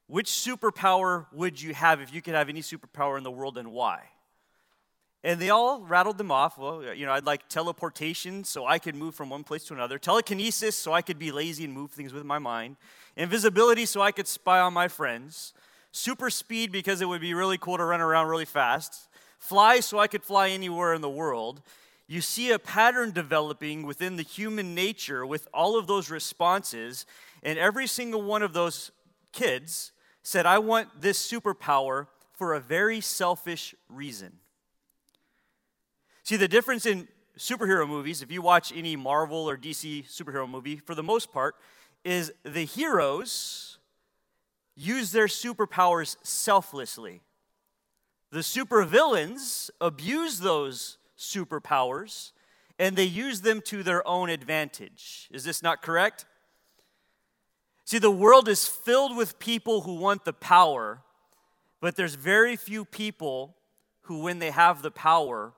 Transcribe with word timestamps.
which 0.07 0.31
superpower 0.31 1.27
would 1.33 1.61
you 1.61 1.75
have 1.75 2.01
if 2.01 2.15
you 2.15 2.23
could 2.23 2.35
have 2.35 2.49
any 2.49 2.61
superpower 2.61 3.19
in 3.19 3.25
the 3.25 3.31
world 3.31 3.59
and 3.59 3.73
why? 3.73 4.05
And 5.25 5.39
they 5.39 5.51
all 5.51 5.83
rattled 5.83 6.19
them 6.19 6.31
off. 6.31 6.59
Well, 6.59 6.95
you 6.95 7.07
know, 7.07 7.13
I'd 7.13 7.27
like 7.27 7.49
teleportation 7.49 8.43
so 8.43 8.67
I 8.67 8.79
could 8.79 8.95
move 8.95 9.15
from 9.15 9.31
one 9.31 9.45
place 9.45 9.65
to 9.65 9.75
another, 9.75 9.99
telekinesis 9.99 10.75
so 10.75 10.93
I 10.93 11.03
could 11.03 11.19
be 11.19 11.31
lazy 11.31 11.65
and 11.65 11.73
move 11.73 11.93
things 11.93 12.13
with 12.13 12.25
my 12.25 12.39
mind, 12.39 12.77
invisibility 13.17 13.87
so 13.87 14.01
I 14.01 14.11
could 14.11 14.27
spy 14.27 14.59
on 14.59 14.73
my 14.73 14.89
friends, 14.89 15.53
super 15.93 16.31
speed 16.31 16.73
because 16.73 17.01
it 17.01 17.09
would 17.09 17.21
be 17.21 17.35
really 17.35 17.59
cool 17.59 17.77
to 17.77 17.85
run 17.85 18.01
around 18.01 18.29
really 18.29 18.47
fast, 18.47 19.09
fly 19.39 19.81
so 19.81 19.99
I 19.99 20.07
could 20.07 20.25
fly 20.25 20.49
anywhere 20.49 20.95
in 20.95 21.03
the 21.03 21.11
world. 21.11 21.61
You 22.13 22.21
see 22.21 22.51
a 22.51 22.59
pattern 22.59 23.13
developing 23.13 23.85
within 23.85 24.17
the 24.17 24.23
human 24.23 24.75
nature 24.75 25.25
with 25.25 25.49
all 25.55 25.79
of 25.79 25.87
those 25.87 26.11
responses, 26.11 27.07
and 27.43 27.59
every 27.59 27.87
single 27.87 28.21
one 28.21 28.43
of 28.43 28.53
those 28.53 28.91
kids 29.33 29.93
said, 30.23 30.45
I 30.45 30.59
want 30.59 31.01
this 31.01 31.19
superpower 31.27 32.09
for 32.35 32.53
a 32.53 32.61
very 32.61 33.01
selfish 33.01 33.75
reason. 33.89 34.35
See, 36.23 36.37
the 36.37 36.49
difference 36.49 36.85
in 36.85 37.09
superhero 37.39 37.89
movies, 37.89 38.21
if 38.21 38.31
you 38.31 38.43
watch 38.43 38.75
any 38.77 38.95
Marvel 38.95 39.49
or 39.49 39.57
DC 39.57 40.07
superhero 40.07 40.47
movie, 40.47 40.77
for 40.77 40.95
the 40.95 41.03
most 41.03 41.33
part, 41.33 41.55
is 42.05 42.31
the 42.43 42.67
heroes 42.67 43.79
use 44.77 45.13
their 45.13 45.29
superpowers 45.29 46.19
selflessly. 46.23 47.23
The 48.31 48.41
supervillains 48.41 49.71
abuse 49.81 50.41
those 50.41 50.99
superpowers 51.23 52.33
and 52.79 52.97
they 52.97 53.05
use 53.05 53.43
them 53.43 53.61
to 53.63 53.83
their 53.83 54.07
own 54.07 54.29
advantage. 54.29 55.29
Is 55.31 55.45
this 55.45 55.63
not 55.63 55.83
correct? 55.83 56.25
See, 57.85 57.99
the 57.99 58.11
world 58.11 58.49
is 58.49 58.67
filled 58.67 59.17
with 59.17 59.39
people 59.39 59.83
who 59.83 59.95
want 59.95 60.25
the 60.25 60.33
power, 60.33 61.03
but 61.81 61.97
there's 61.97 62.15
very 62.15 62.57
few 62.57 62.85
people 62.85 63.57
who, 64.03 64.21
when 64.21 64.39
they 64.39 64.51
have 64.51 64.83
the 64.83 64.91
power, 64.91 65.53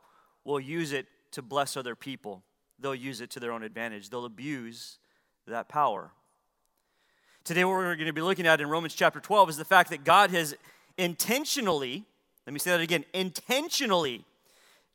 will 0.44 0.60
use 0.60 0.92
it 0.92 1.06
to 1.32 1.42
bless 1.42 1.76
other 1.76 1.94
people. 1.94 2.42
They'll 2.78 2.94
use 2.94 3.20
it 3.20 3.30
to 3.30 3.40
their 3.40 3.52
own 3.52 3.62
advantage, 3.62 4.10
they'll 4.10 4.24
abuse 4.24 4.98
that 5.46 5.68
power. 5.68 6.10
Today, 7.44 7.64
what 7.64 7.72
we're 7.72 7.94
going 7.94 8.06
to 8.06 8.12
be 8.14 8.22
looking 8.22 8.46
at 8.46 8.60
in 8.60 8.68
Romans 8.68 8.94
chapter 8.94 9.20
12 9.20 9.50
is 9.50 9.56
the 9.58 9.64
fact 9.66 9.90
that 9.90 10.02
God 10.02 10.30
has 10.30 10.54
intentionally, 10.96 12.04
let 12.46 12.52
me 12.54 12.58
say 12.58 12.70
that 12.70 12.80
again, 12.80 13.04
intentionally 13.12 14.24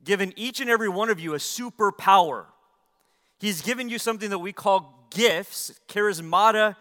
given 0.04 0.34
each 0.36 0.60
and 0.60 0.70
every 0.70 0.90
one 0.90 1.10
of 1.10 1.20
you 1.20 1.34
a 1.34 1.38
superpower. 1.38 2.46
He's 3.40 3.62
given 3.62 3.90
you 3.90 4.00
something 4.00 4.30
that 4.30 4.40
we 4.40 4.54
call 4.54 5.08
gifts, 5.10 5.80
charismata 5.88 6.76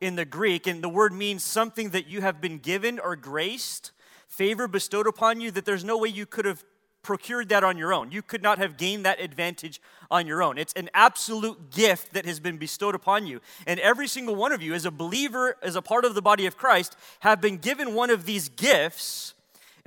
in 0.00 0.16
the 0.16 0.24
Greek, 0.24 0.66
and 0.66 0.82
the 0.82 0.88
word 0.88 1.12
means 1.12 1.42
something 1.44 1.90
that 1.90 2.06
you 2.06 2.20
have 2.20 2.40
been 2.40 2.58
given 2.58 2.98
or 2.98 3.16
graced, 3.16 3.92
favor 4.28 4.68
bestowed 4.68 5.06
upon 5.06 5.40
you 5.40 5.50
that 5.50 5.64
there's 5.64 5.84
no 5.84 5.98
way 5.98 6.08
you 6.08 6.26
could 6.26 6.44
have 6.44 6.64
procured 7.02 7.48
that 7.48 7.64
on 7.64 7.78
your 7.78 7.92
own. 7.92 8.10
You 8.12 8.22
could 8.22 8.42
not 8.42 8.58
have 8.58 8.76
gained 8.76 9.06
that 9.06 9.20
advantage 9.20 9.80
on 10.10 10.26
your 10.26 10.42
own. 10.42 10.58
It's 10.58 10.72
an 10.74 10.90
absolute 10.92 11.70
gift 11.70 12.12
that 12.12 12.26
has 12.26 12.38
been 12.40 12.58
bestowed 12.58 12.94
upon 12.94 13.26
you. 13.26 13.40
And 13.66 13.80
every 13.80 14.06
single 14.06 14.34
one 14.34 14.52
of 14.52 14.60
you, 14.60 14.74
as 14.74 14.84
a 14.84 14.90
believer, 14.90 15.56
as 15.62 15.74
a 15.76 15.82
part 15.82 16.04
of 16.04 16.14
the 16.14 16.22
body 16.22 16.46
of 16.46 16.56
Christ, 16.56 16.96
have 17.20 17.40
been 17.40 17.56
given 17.56 17.94
one 17.94 18.10
of 18.10 18.26
these 18.26 18.48
gifts. 18.48 19.34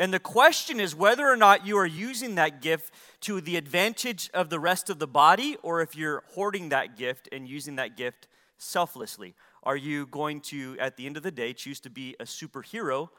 And 0.01 0.11
the 0.11 0.19
question 0.19 0.79
is 0.79 0.95
whether 0.95 1.29
or 1.29 1.37
not 1.37 1.67
you 1.67 1.77
are 1.77 1.85
using 1.85 2.33
that 2.33 2.59
gift 2.59 2.91
to 3.19 3.39
the 3.39 3.55
advantage 3.55 4.31
of 4.33 4.49
the 4.49 4.59
rest 4.59 4.89
of 4.89 4.97
the 4.97 5.05
body, 5.05 5.57
or 5.61 5.79
if 5.83 5.95
you're 5.95 6.23
hoarding 6.29 6.69
that 6.69 6.97
gift 6.97 7.29
and 7.31 7.47
using 7.47 7.75
that 7.75 7.95
gift 7.95 8.27
selflessly. 8.57 9.35
Are 9.61 9.75
you 9.75 10.07
going 10.07 10.41
to, 10.41 10.75
at 10.79 10.97
the 10.97 11.05
end 11.05 11.17
of 11.17 11.23
the 11.23 11.29
day, 11.29 11.53
choose 11.53 11.79
to 11.81 11.91
be 11.91 12.15
a 12.19 12.23
superhero 12.23 13.09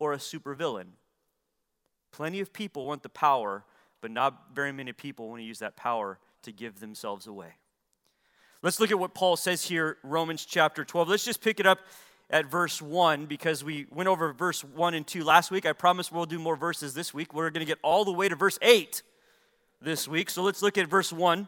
or 0.00 0.14
a 0.14 0.16
supervillain? 0.16 0.88
Plenty 2.10 2.40
of 2.40 2.52
people 2.52 2.86
want 2.86 3.04
the 3.04 3.08
power, 3.08 3.64
but 4.00 4.10
not 4.10 4.46
very 4.52 4.72
many 4.72 4.92
people 4.92 5.28
want 5.28 5.42
to 5.42 5.46
use 5.46 5.60
that 5.60 5.76
power 5.76 6.18
to 6.42 6.50
give 6.50 6.80
themselves 6.80 7.28
away. 7.28 7.54
Let's 8.62 8.80
look 8.80 8.90
at 8.90 8.98
what 8.98 9.14
Paul 9.14 9.36
says 9.36 9.64
here, 9.64 9.98
Romans 10.02 10.44
chapter 10.44 10.84
12. 10.84 11.08
Let's 11.08 11.24
just 11.24 11.40
pick 11.40 11.60
it 11.60 11.66
up 11.66 11.78
at 12.32 12.46
verse 12.46 12.80
1 12.80 13.26
because 13.26 13.62
we 13.62 13.86
went 13.90 14.08
over 14.08 14.32
verse 14.32 14.64
1 14.64 14.94
and 14.94 15.06
2 15.06 15.22
last 15.22 15.50
week. 15.50 15.66
I 15.66 15.72
promise 15.72 16.10
we'll 16.10 16.26
do 16.26 16.38
more 16.38 16.56
verses 16.56 16.94
this 16.94 17.12
week. 17.12 17.34
We're 17.34 17.50
going 17.50 17.60
to 17.60 17.66
get 17.66 17.78
all 17.82 18.04
the 18.04 18.12
way 18.12 18.28
to 18.28 18.34
verse 18.34 18.58
8 18.62 19.02
this 19.82 20.08
week. 20.08 20.30
So 20.30 20.42
let's 20.42 20.62
look 20.62 20.78
at 20.78 20.88
verse 20.88 21.12
1. 21.12 21.46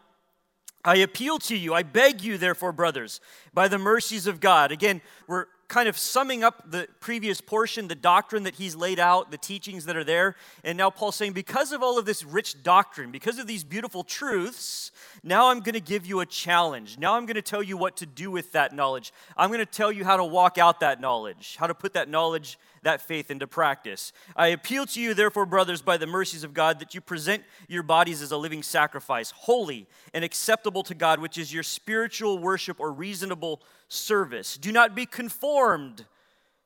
I 0.85 0.97
appeal 0.97 1.39
to 1.39 1.57
you, 1.57 1.73
I 1.73 1.83
beg 1.83 2.21
you, 2.21 2.37
therefore, 2.37 2.71
brothers, 2.71 3.23
by 3.55 3.69
the 3.69 3.79
mercies 3.79 4.27
of 4.27 4.39
God. 4.39 4.71
Again, 4.71 5.01
we're 5.27 5.47
kind 5.69 5.89
of 5.89 5.97
summing 5.99 6.45
up 6.45 6.71
the 6.71 6.89
previous 7.01 7.41
portion, 7.41 7.89
the 7.89 7.95
doctrine 7.95 8.43
that 8.45 8.57
he's 8.57 8.77
laid 8.77 8.99
out, 8.99 9.31
the 9.31 9.39
teachings 9.39 9.87
that 9.87 9.97
are 9.97 10.05
there. 10.05 10.37
And 10.63 10.79
now 10.79 10.91
Paul's 10.91 11.17
saying, 11.17 11.33
because 11.33 11.73
of 11.73 11.83
all 11.83 11.99
of 11.99 12.05
this 12.05 12.25
rich 12.25 12.63
doctrine, 12.63 13.11
because 13.11 13.39
of 13.39 13.47
these 13.47 13.65
beautiful 13.65 14.05
truths, 14.05 14.93
now 15.23 15.49
I'm 15.49 15.61
going 15.61 15.75
to 15.75 15.81
give 15.81 16.07
you 16.07 16.21
a 16.21 16.27
challenge. 16.27 16.99
Now 16.99 17.15
I'm 17.15 17.27
going 17.27 17.37
to 17.37 17.43
tell 17.43 17.63
you 17.63 17.77
what 17.77 17.97
to 17.99 18.07
do 18.07 18.31
with 18.31 18.53
that 18.53 18.73
knowledge. 18.73 19.13
I'm 19.37 19.51
going 19.51 19.61
to 19.61 19.67
tell 19.67 19.91
you 19.91 20.05
how 20.05 20.17
to 20.17 20.25
walk 20.25 20.59
out 20.59 20.81
that 20.81 21.01
knowledge, 21.01 21.57
how 21.59 21.67
to 21.67 21.75
put 21.75 21.95
that 21.95 22.09
knowledge, 22.09 22.59
that 22.85 23.03
faith 23.03 23.31
into 23.31 23.47
practice. 23.47 24.13
I 24.37 24.49
appeal 24.49 24.87
to 24.87 25.01
you, 25.01 25.13
therefore, 25.13 25.47
brothers, 25.47 25.83
by 25.83 25.97
the 25.97 26.07
mercies 26.07 26.45
of 26.45 26.55
God, 26.55 26.79
that 26.79 26.95
you 26.95 27.01
present 27.01 27.43
your 27.69 27.83
bodies 27.83 28.23
as 28.23 28.31
a 28.31 28.37
living 28.37 28.63
sacrifice, 28.63 29.33
holy 29.33 29.87
and 30.13 30.25
acceptable 30.25 30.83
to 30.85 30.95
God, 30.95 31.19
which 31.21 31.37
is 31.37 31.53
your 31.53 31.63
spiritual 31.63 32.39
worship 32.39 32.81
or 32.81 32.93
reasonable 32.93 33.61
service. 33.89 34.57
Do 34.57 34.73
not 34.73 34.95
be 34.95 35.07
conformed 35.07 36.05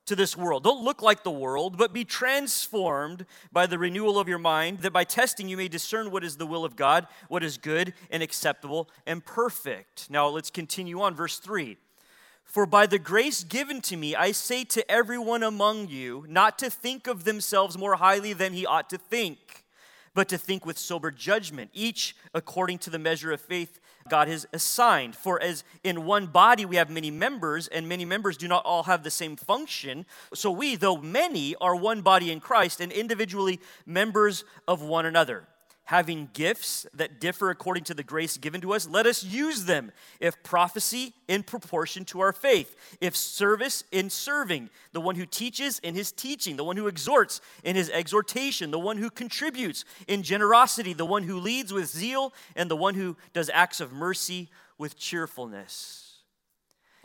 to 0.07 0.17
this 0.17 0.37
world. 0.37 0.65
Don't 0.65 0.83
look 0.83 1.03
like 1.03 1.23
the 1.23 1.31
world, 1.31 1.77
but 1.77 1.93
be 1.93 2.05
transformed 2.05 3.27
by 3.53 3.67
the 3.67 3.79
renewal 3.79 4.19
of 4.19 4.27
your 4.27 4.39
mind, 4.39 4.79
that 4.81 4.93
by 4.93 5.05
testing 5.05 5.49
you 5.49 5.57
may 5.57 5.69
discern 5.69 6.11
what 6.11 6.25
is 6.25 6.37
the 6.37 6.47
will 6.47 6.65
of 6.65 6.77
God, 6.77 7.07
what 7.29 7.45
is 7.45 7.59
good 7.59 7.93
and 8.11 8.23
acceptable 8.23 8.89
and 9.07 9.25
perfect. 9.25 10.11
Now 10.11 10.29
let's 10.29 10.51
continue 10.51 11.01
on, 11.01 11.15
verse 11.15 11.39
3. 11.39 11.77
For 12.49 12.65
by 12.65 12.87
the 12.87 12.99
grace 12.99 13.45
given 13.45 13.83
to 13.83 13.97
me, 13.97 14.17
I 14.17 14.33
say 14.33 14.65
to 14.65 14.91
everyone 14.91 15.43
among 15.43 15.89
you 15.89 16.25
not 16.27 16.59
to 16.61 16.71
think 16.71 17.07
of 17.07 17.25
themselves 17.25 17.77
more 17.77 17.97
highly 17.97 18.33
than 18.33 18.55
he 18.55 18.65
ought 18.65 18.89
to 18.89 18.97
think, 18.97 19.67
but 20.15 20.31
to 20.31 20.39
think 20.39 20.65
with 20.65 20.79
sober 20.79 21.11
judgment, 21.11 21.71
each 21.75 22.17
according 22.33 22.79
to 22.79 22.91
the 22.91 22.99
measure 22.99 23.33
of 23.33 23.43
faith 23.43 23.79
God 24.09 24.29
has 24.29 24.47
assigned. 24.55 25.15
For 25.15 25.39
as 25.43 25.63
in 25.85 26.07
one 26.07 26.27
body 26.27 26.65
we 26.65 26.77
have 26.77 26.89
many 26.89 27.11
members, 27.11 27.69
and 27.69 27.87
many 27.87 28.07
members 28.07 28.39
do 28.39 28.49
not 28.49 28.65
all 28.65 28.85
have 28.85 29.03
the 29.03 29.11
same 29.11 29.37
function, 29.37 30.07
so 30.33 30.51
we, 30.51 30.75
though 30.75 30.97
many, 30.97 31.55
are 31.57 31.77
one 31.77 32.01
body 32.01 32.33
in 32.33 32.41
Christ 32.41 32.81
and 32.81 32.91
individually 32.91 33.61
members 33.85 34.45
of 34.67 34.81
one 34.81 35.05
another 35.05 35.47
having 35.89 36.29
gifts 36.35 36.87
that 36.93 37.19
differ 37.19 37.49
according 37.49 37.83
to 37.83 37.95
the 37.95 38.03
grace 38.03 38.37
given 38.37 38.61
to 38.61 38.75
us, 38.75 38.87
let 38.87 39.07
us 39.07 39.25
use 39.25 39.65
them. 39.65 39.91
If 40.21 40.43
prophecy, 40.43 41.15
in 41.29 41.43
proportion 41.43 42.05
to 42.07 42.21
our 42.21 42.35
faith. 42.35 42.77
If 43.01 43.17
service, 43.17 43.85
in 43.91 44.11
serving. 44.11 44.69
The 44.93 45.01
one 45.01 45.17
who 45.17 45.25
teaches, 45.25 45.79
in 45.79 45.95
his 45.95 46.13
teaching. 46.13 46.59
The 46.59 46.65
one 46.65 46.77
who 46.77 46.89
exhorts, 46.89 47.41
in 47.65 47.75
his 47.75 47.89
exhortation. 47.89 48.71
The 48.71 48.79
one 48.79 48.99
who 48.99 49.09
contributes, 49.09 49.87
in 50.07 50.23
generosity. 50.23 50.93
The 50.93 51.07
one 51.07 51.23
who 51.23 51.41
leads 51.41 51.73
with 51.73 51.87
zeal. 51.87 52.35
And 52.55 52.71
the 52.71 52.77
one 52.77 52.95
who 52.95 53.17
does 53.33 53.49
acts 53.49 53.81
of 53.81 53.91
mercy 53.91 54.51
with 54.77 54.99
cheerfulness. 54.99 56.19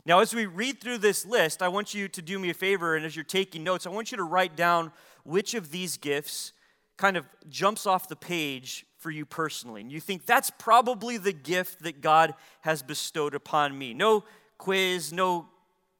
Now, 0.04 0.18
as 0.18 0.34
we 0.34 0.44
read 0.44 0.82
through 0.82 0.98
this 0.98 1.24
list, 1.24 1.62
I 1.62 1.68
want 1.68 1.94
you 1.94 2.06
to 2.08 2.20
do 2.20 2.38
me 2.38 2.50
a 2.50 2.54
favor, 2.54 2.96
and 2.96 3.06
as 3.06 3.16
you're 3.16 3.24
taking 3.24 3.64
notes, 3.64 3.86
I 3.86 3.90
want 3.90 4.10
you 4.10 4.18
to 4.18 4.24
write 4.24 4.56
down 4.56 4.92
which 5.22 5.54
of 5.54 5.70
these 5.70 5.96
gifts 5.96 6.52
kind 6.96 7.16
of 7.16 7.26
jumps 7.48 7.86
off 7.86 8.08
the 8.08 8.16
page 8.16 8.86
for 8.98 9.10
you 9.10 9.26
personally. 9.26 9.80
And 9.80 9.92
you 9.92 10.00
think 10.00 10.26
that's 10.26 10.50
probably 10.50 11.16
the 11.16 11.32
gift 11.32 11.82
that 11.82 12.00
God 12.00 12.34
has 12.62 12.82
bestowed 12.82 13.34
upon 13.34 13.76
me. 13.76 13.94
No 13.94 14.24
quiz, 14.58 15.12
no 15.12 15.48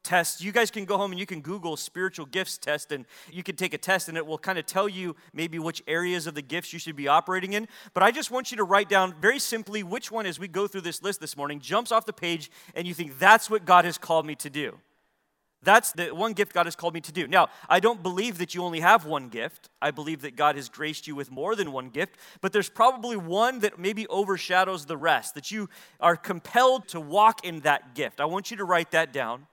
test. 0.04 0.42
You 0.42 0.52
guys 0.52 0.70
can 0.70 0.84
go 0.84 0.96
home 0.96 1.10
and 1.10 1.18
you 1.18 1.26
can 1.26 1.40
Google 1.40 1.76
spiritual 1.76 2.26
gifts 2.26 2.58
test 2.58 2.92
and 2.92 3.06
you 3.32 3.42
can 3.42 3.56
take 3.56 3.74
a 3.74 3.78
test 3.78 4.08
and 4.08 4.16
it 4.16 4.26
will 4.26 4.38
kind 4.38 4.58
of 4.58 4.66
tell 4.66 4.88
you 4.88 5.16
maybe 5.32 5.58
which 5.58 5.82
areas 5.88 6.26
of 6.26 6.34
the 6.34 6.42
gifts 6.42 6.72
you 6.72 6.78
should 6.78 6.94
be 6.94 7.08
operating 7.08 7.54
in. 7.54 7.66
But 7.94 8.02
I 8.02 8.10
just 8.10 8.30
want 8.30 8.50
you 8.50 8.58
to 8.58 8.64
write 8.64 8.88
down 8.88 9.14
very 9.20 9.38
simply 9.38 9.82
which 9.82 10.12
one, 10.12 10.26
as 10.26 10.38
we 10.38 10.46
go 10.46 10.66
through 10.66 10.82
this 10.82 11.02
list 11.02 11.20
this 11.20 11.36
morning, 11.36 11.58
jumps 11.58 11.90
off 11.90 12.06
the 12.06 12.12
page 12.12 12.50
and 12.74 12.86
you 12.86 12.94
think 12.94 13.18
that's 13.18 13.50
what 13.50 13.64
God 13.64 13.84
has 13.84 13.98
called 13.98 14.26
me 14.26 14.34
to 14.36 14.50
do. 14.50 14.78
That's 15.64 15.92
the 15.92 16.14
one 16.14 16.32
gift 16.32 16.52
God 16.52 16.66
has 16.66 16.76
called 16.76 16.94
me 16.94 17.00
to 17.00 17.12
do. 17.12 17.26
Now, 17.26 17.48
I 17.68 17.80
don't 17.80 18.02
believe 18.02 18.38
that 18.38 18.54
you 18.54 18.62
only 18.62 18.80
have 18.80 19.06
one 19.06 19.28
gift. 19.28 19.70
I 19.80 19.90
believe 19.90 20.22
that 20.22 20.36
God 20.36 20.56
has 20.56 20.68
graced 20.68 21.06
you 21.06 21.14
with 21.14 21.30
more 21.30 21.56
than 21.56 21.72
one 21.72 21.88
gift, 21.88 22.16
but 22.40 22.52
there's 22.52 22.68
probably 22.68 23.16
one 23.16 23.60
that 23.60 23.78
maybe 23.78 24.06
overshadows 24.08 24.86
the 24.86 24.96
rest, 24.96 25.34
that 25.34 25.50
you 25.50 25.68
are 26.00 26.16
compelled 26.16 26.88
to 26.88 27.00
walk 27.00 27.44
in 27.44 27.60
that 27.60 27.94
gift. 27.94 28.20
I 28.20 28.26
want 28.26 28.50
you 28.50 28.56
to 28.58 28.64
write 28.64 28.90
that 28.92 29.12
down 29.12 29.46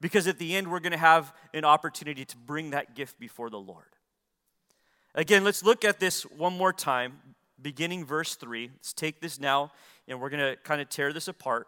because 0.00 0.26
at 0.26 0.38
the 0.38 0.56
end, 0.56 0.70
we're 0.70 0.80
going 0.80 0.92
to 0.92 0.98
have 0.98 1.34
an 1.52 1.64
opportunity 1.64 2.24
to 2.24 2.36
bring 2.36 2.70
that 2.70 2.94
gift 2.94 3.18
before 3.18 3.50
the 3.50 3.58
Lord. 3.58 3.84
Again, 5.14 5.42
let's 5.42 5.64
look 5.64 5.84
at 5.84 5.98
this 5.98 6.22
one 6.22 6.56
more 6.56 6.72
time, 6.72 7.18
beginning 7.60 8.04
verse 8.04 8.36
3. 8.36 8.70
Let's 8.72 8.92
take 8.92 9.20
this 9.20 9.40
now, 9.40 9.72
and 10.06 10.20
we're 10.20 10.30
going 10.30 10.54
to 10.54 10.56
kind 10.62 10.80
of 10.80 10.88
tear 10.88 11.12
this 11.12 11.26
apart. 11.26 11.66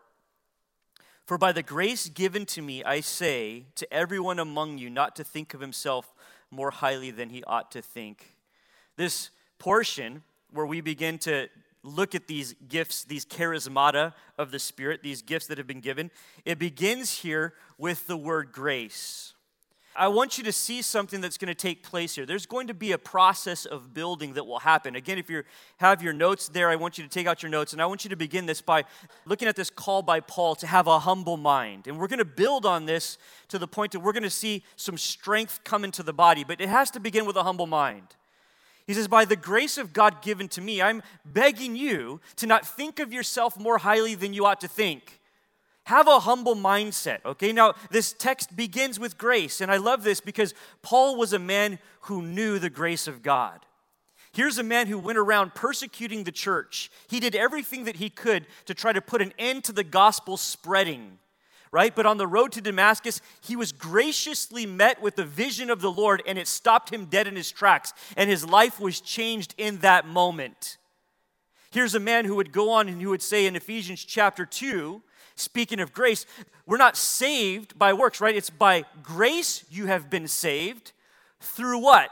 For 1.31 1.39
by 1.39 1.53
the 1.53 1.63
grace 1.63 2.09
given 2.09 2.45
to 2.47 2.61
me, 2.61 2.83
I 2.83 2.99
say 2.99 3.67
to 3.77 3.95
everyone 3.95 4.41
among 4.41 4.79
you 4.79 4.91
not 4.91 5.15
to 5.15 5.23
think 5.23 5.55
of 5.55 5.61
himself 5.61 6.13
more 6.51 6.73
highly 6.73 7.13
than 7.13 7.31
he 7.31 7.45
ought 7.45 7.71
to 7.71 7.81
think. 7.81 8.35
This 8.97 9.31
portion 9.57 10.25
where 10.53 10.67
we 10.67 10.81
begin 10.81 11.19
to 11.19 11.47
look 11.85 12.17
at 12.17 12.27
these 12.27 12.57
gifts, 12.69 13.05
these 13.05 13.25
charismata 13.25 14.13
of 14.39 14.51
the 14.51 14.59
Spirit, 14.59 15.05
these 15.05 15.23
gifts 15.23 15.47
that 15.47 15.59
have 15.59 15.69
been 15.69 15.79
given, 15.79 16.11
it 16.45 16.59
begins 16.59 17.19
here 17.19 17.55
with 17.79 18.09
the 18.09 18.17
word 18.17 18.51
grace. 18.51 19.35
I 19.97 20.07
want 20.07 20.39
you 20.39 20.45
to 20.45 20.53
see 20.53 20.83
something 20.83 21.21
that's 21.21 21.37
going 21.37 21.49
to 21.49 21.55
take 21.55 21.83
place 21.83 22.15
here. 22.15 22.25
There's 22.25 22.47
going 22.47 22.69
to 22.69 22.75
be 22.75 22.93
a 22.93 22.99
process 22.99 23.67
of 23.67 23.93
building 23.93 24.35
that 24.35 24.47
will 24.47 24.61
happen. 24.61 24.95
Again, 24.95 25.19
if 25.19 25.29
you 25.29 25.43
have 25.79 26.01
your 26.01 26.13
notes 26.13 26.49
there, 26.49 26.69
I 26.69 26.77
want 26.77 26.97
you 26.97 27.03
to 27.03 27.11
take 27.11 27.27
out 27.27 27.43
your 27.43 27.51
notes, 27.51 27.73
and 27.73 27.83
I 27.83 27.87
want 27.87 28.05
you 28.05 28.11
to 28.11 28.17
begin 28.17 28.47
this 28.47 28.61
by 28.61 28.85
looking 29.27 29.49
at 29.49 29.57
this 29.57 29.69
call 29.69 30.03
by 30.03 30.21
Paul 30.21 30.55
to 30.57 30.67
have 30.67 30.87
a 30.87 31.01
humble 31.01 31.37
mind. 31.37 31.89
And 31.89 31.99
we're 31.99 32.07
going 32.07 32.19
to 32.19 32.25
build 32.25 32.65
on 32.65 32.87
this 32.87 33.19
to 33.49 33.59
the 33.59 33.67
point 33.67 33.91
that 33.93 34.01
we're 34.01 34.13
going 34.13 34.23
to 34.23 34.31
see 34.31 34.63
some 34.77 34.97
strength 34.97 35.61
come 35.65 35.83
into 35.83 36.05
the 36.05 36.13
body, 36.13 36.45
but 36.45 36.61
it 36.61 36.69
has 36.69 36.91
to 36.93 37.01
begin 37.01 37.27
with 37.27 37.37
a 37.37 37.43
humble 37.43 37.67
mind. 37.67 38.15
He 38.87 38.95
says, 38.95 39.09
By 39.09 39.25
the 39.25 39.37
grace 39.37 39.77
of 39.77 39.93
God 39.93 40.23
given 40.23 40.47
to 40.49 40.61
me, 40.61 40.81
I'm 40.81 41.03
begging 41.25 41.75
you 41.75 42.21
to 42.37 42.47
not 42.47 42.67
think 42.67 43.01
of 43.01 43.13
yourself 43.13 43.59
more 43.59 43.79
highly 43.79 44.15
than 44.15 44.35
you 44.35 44.47
ought 44.47 44.61
to 44.61 44.69
think 44.69 45.20
have 45.91 46.07
a 46.07 46.21
humble 46.21 46.55
mindset, 46.55 47.19
okay? 47.25 47.51
Now, 47.53 47.75
this 47.91 48.13
text 48.13 48.55
begins 48.55 49.01
with 49.01 49.19
grace, 49.19 49.61
and 49.61 49.73
I 49.73 49.77
love 49.77 50.05
this 50.05 50.21
because 50.21 50.55
Paul 50.83 51.17
was 51.17 51.33
a 51.33 51.39
man 51.41 51.81
who 52.03 52.23
knew 52.23 52.61
the 52.61 52.71
grace 52.71 53.09
of 53.09 53.25
God. 53.25 53.67
Here's 54.33 54.57
a 54.57 54.63
man 54.63 54.87
who 54.87 55.01
went 55.01 55.19
around 55.19 55.57
persecuting 55.57 56.23
the 56.23 56.31
church. 56.31 56.93
He 57.09 57.19
did 57.19 57.35
everything 57.35 57.85
that 57.85 57.97
he 57.97 58.09
could 58.09 58.47
to 58.67 58.75
try 58.75 58.93
to 58.93 59.01
put 59.01 59.21
an 59.21 59.33
end 59.37 59.65
to 59.65 59.73
the 59.73 59.83
gospel 59.83 60.37
spreading, 60.37 61.19
right? 61.73 61.93
But 61.93 62.07
on 62.07 62.19
the 62.19 62.27
road 62.29 62.53
to 62.53 62.61
Damascus, 62.61 63.21
he 63.41 63.57
was 63.57 63.73
graciously 63.73 64.67
met 64.67 65.03
with 65.03 65.17
the 65.17 65.25
vision 65.25 65.71
of 65.71 65.81
the 65.81 65.91
Lord, 65.91 66.23
and 66.25 66.39
it 66.39 66.47
stopped 66.47 66.93
him 66.93 67.07
dead 67.07 67.27
in 67.27 67.35
his 67.35 67.51
tracks, 67.51 67.93
and 68.17 68.31
his 68.31 68.49
life 68.49 68.79
was 68.79 69.01
changed 69.01 69.57
in 69.59 69.79
that 69.79 70.07
moment. 70.07 70.79
Here's 71.73 71.97
a 71.97 72.01
man 72.01 72.27
who 72.27 72.37
would 72.37 72.53
go 72.53 72.71
on 72.71 72.89
and 72.89 73.03
who 73.03 73.11
would 73.11 73.23
say 73.23 73.47
in 73.47 73.57
Ephesians 73.57 74.05
chapter 74.05 74.47
2, 74.47 75.03
speaking 75.41 75.81
of 75.81 75.93
grace, 75.93 76.27
we're 76.67 76.77
not 76.77 76.97
saved 76.97 77.79
by 77.79 77.93
works, 77.93 78.21
right? 78.21 78.37
It's 78.37 78.51
by 78.51 78.85
grace 79.03 79.65
you 79.71 79.87
have 79.87 80.11
been 80.11 80.29
saved 80.29 80.93
through 81.41 81.79
what? 81.79 82.11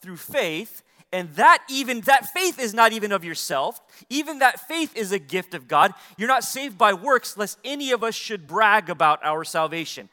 Through 0.00 0.16
faith. 0.16 0.82
And 1.12 1.30
that 1.34 1.62
even 1.70 2.00
that 2.02 2.26
faith 2.26 2.58
is 2.58 2.74
not 2.74 2.92
even 2.92 3.12
of 3.12 3.24
yourself. 3.24 3.80
Even 4.10 4.40
that 4.40 4.66
faith 4.66 4.96
is 4.96 5.12
a 5.12 5.18
gift 5.18 5.54
of 5.54 5.68
God. 5.68 5.94
You're 6.18 6.28
not 6.28 6.42
saved 6.42 6.76
by 6.76 6.92
works 6.92 7.36
lest 7.36 7.58
any 7.64 7.92
of 7.92 8.02
us 8.02 8.14
should 8.14 8.46
brag 8.46 8.90
about 8.90 9.20
our 9.22 9.44
salvation. 9.44 10.08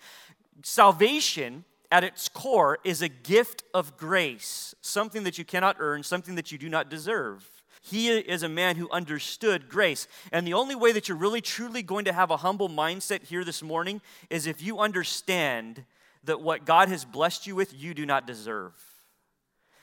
Salvation 0.62 1.66
at 1.92 2.04
its 2.04 2.30
core 2.30 2.78
is 2.84 3.02
a 3.02 3.10
gift 3.10 3.64
of 3.74 3.98
grace, 3.98 4.74
something 4.82 5.24
that 5.24 5.38
you 5.38 5.44
cannot 5.44 5.78
earn, 5.80 6.04
something 6.04 6.36
that 6.36 6.52
you 6.52 6.58
do 6.58 6.70
not 6.70 6.90
deserve. 6.90 7.61
He 7.82 8.10
is 8.10 8.44
a 8.44 8.50
man 8.50 8.76
who 8.76 8.90
understood 8.92 9.70
grace. 9.70 10.08
And 10.32 10.46
the 10.46 10.54
only 10.54 10.76
way 10.76 10.92
that 10.92 11.08
you're 11.08 11.18
really 11.18 11.42
truly 11.42 11.82
going 11.82 12.06
to 12.06 12.14
have 12.14 12.30
a 12.30 12.38
humble 12.38 12.70
mindset 12.70 13.24
here 13.24 13.44
this 13.44 13.64
morning 13.64 14.02
is 14.30 14.46
if 14.46 14.62
you 14.62 14.80
understand 14.80 15.84
that 16.24 16.42
what 16.42 16.66
God 16.66 16.90
has 16.90 17.06
blessed 17.06 17.48
you 17.48 17.56
with, 17.56 17.74
you 17.74 17.94
do 17.94 18.06
not 18.06 18.28
deserve. 18.28 18.74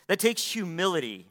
That 0.06 0.20
takes 0.20 0.52
humility. 0.52 1.26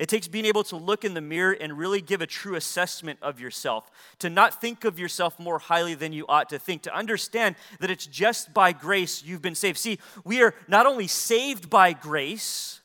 It 0.00 0.08
takes 0.08 0.26
being 0.26 0.46
able 0.46 0.64
to 0.64 0.76
look 0.76 1.04
in 1.04 1.14
the 1.14 1.20
mirror 1.20 1.52
and 1.52 1.76
really 1.76 2.00
give 2.00 2.22
a 2.22 2.26
true 2.26 2.56
assessment 2.56 3.18
of 3.20 3.38
yourself, 3.38 3.90
to 4.18 4.30
not 4.30 4.60
think 4.60 4.84
of 4.84 4.98
yourself 4.98 5.38
more 5.38 5.58
highly 5.58 5.94
than 5.94 6.12
you 6.12 6.24
ought 6.26 6.48
to 6.48 6.58
think, 6.58 6.82
to 6.82 6.96
understand 6.96 7.54
that 7.80 7.90
it's 7.90 8.06
just 8.06 8.54
by 8.54 8.72
grace 8.72 9.22
you've 9.22 9.42
been 9.42 9.54
saved. 9.54 9.78
See, 9.78 9.98
we 10.24 10.42
are 10.42 10.54
not 10.66 10.86
only 10.86 11.06
saved 11.06 11.68
by 11.68 11.92
grace, 11.92 12.79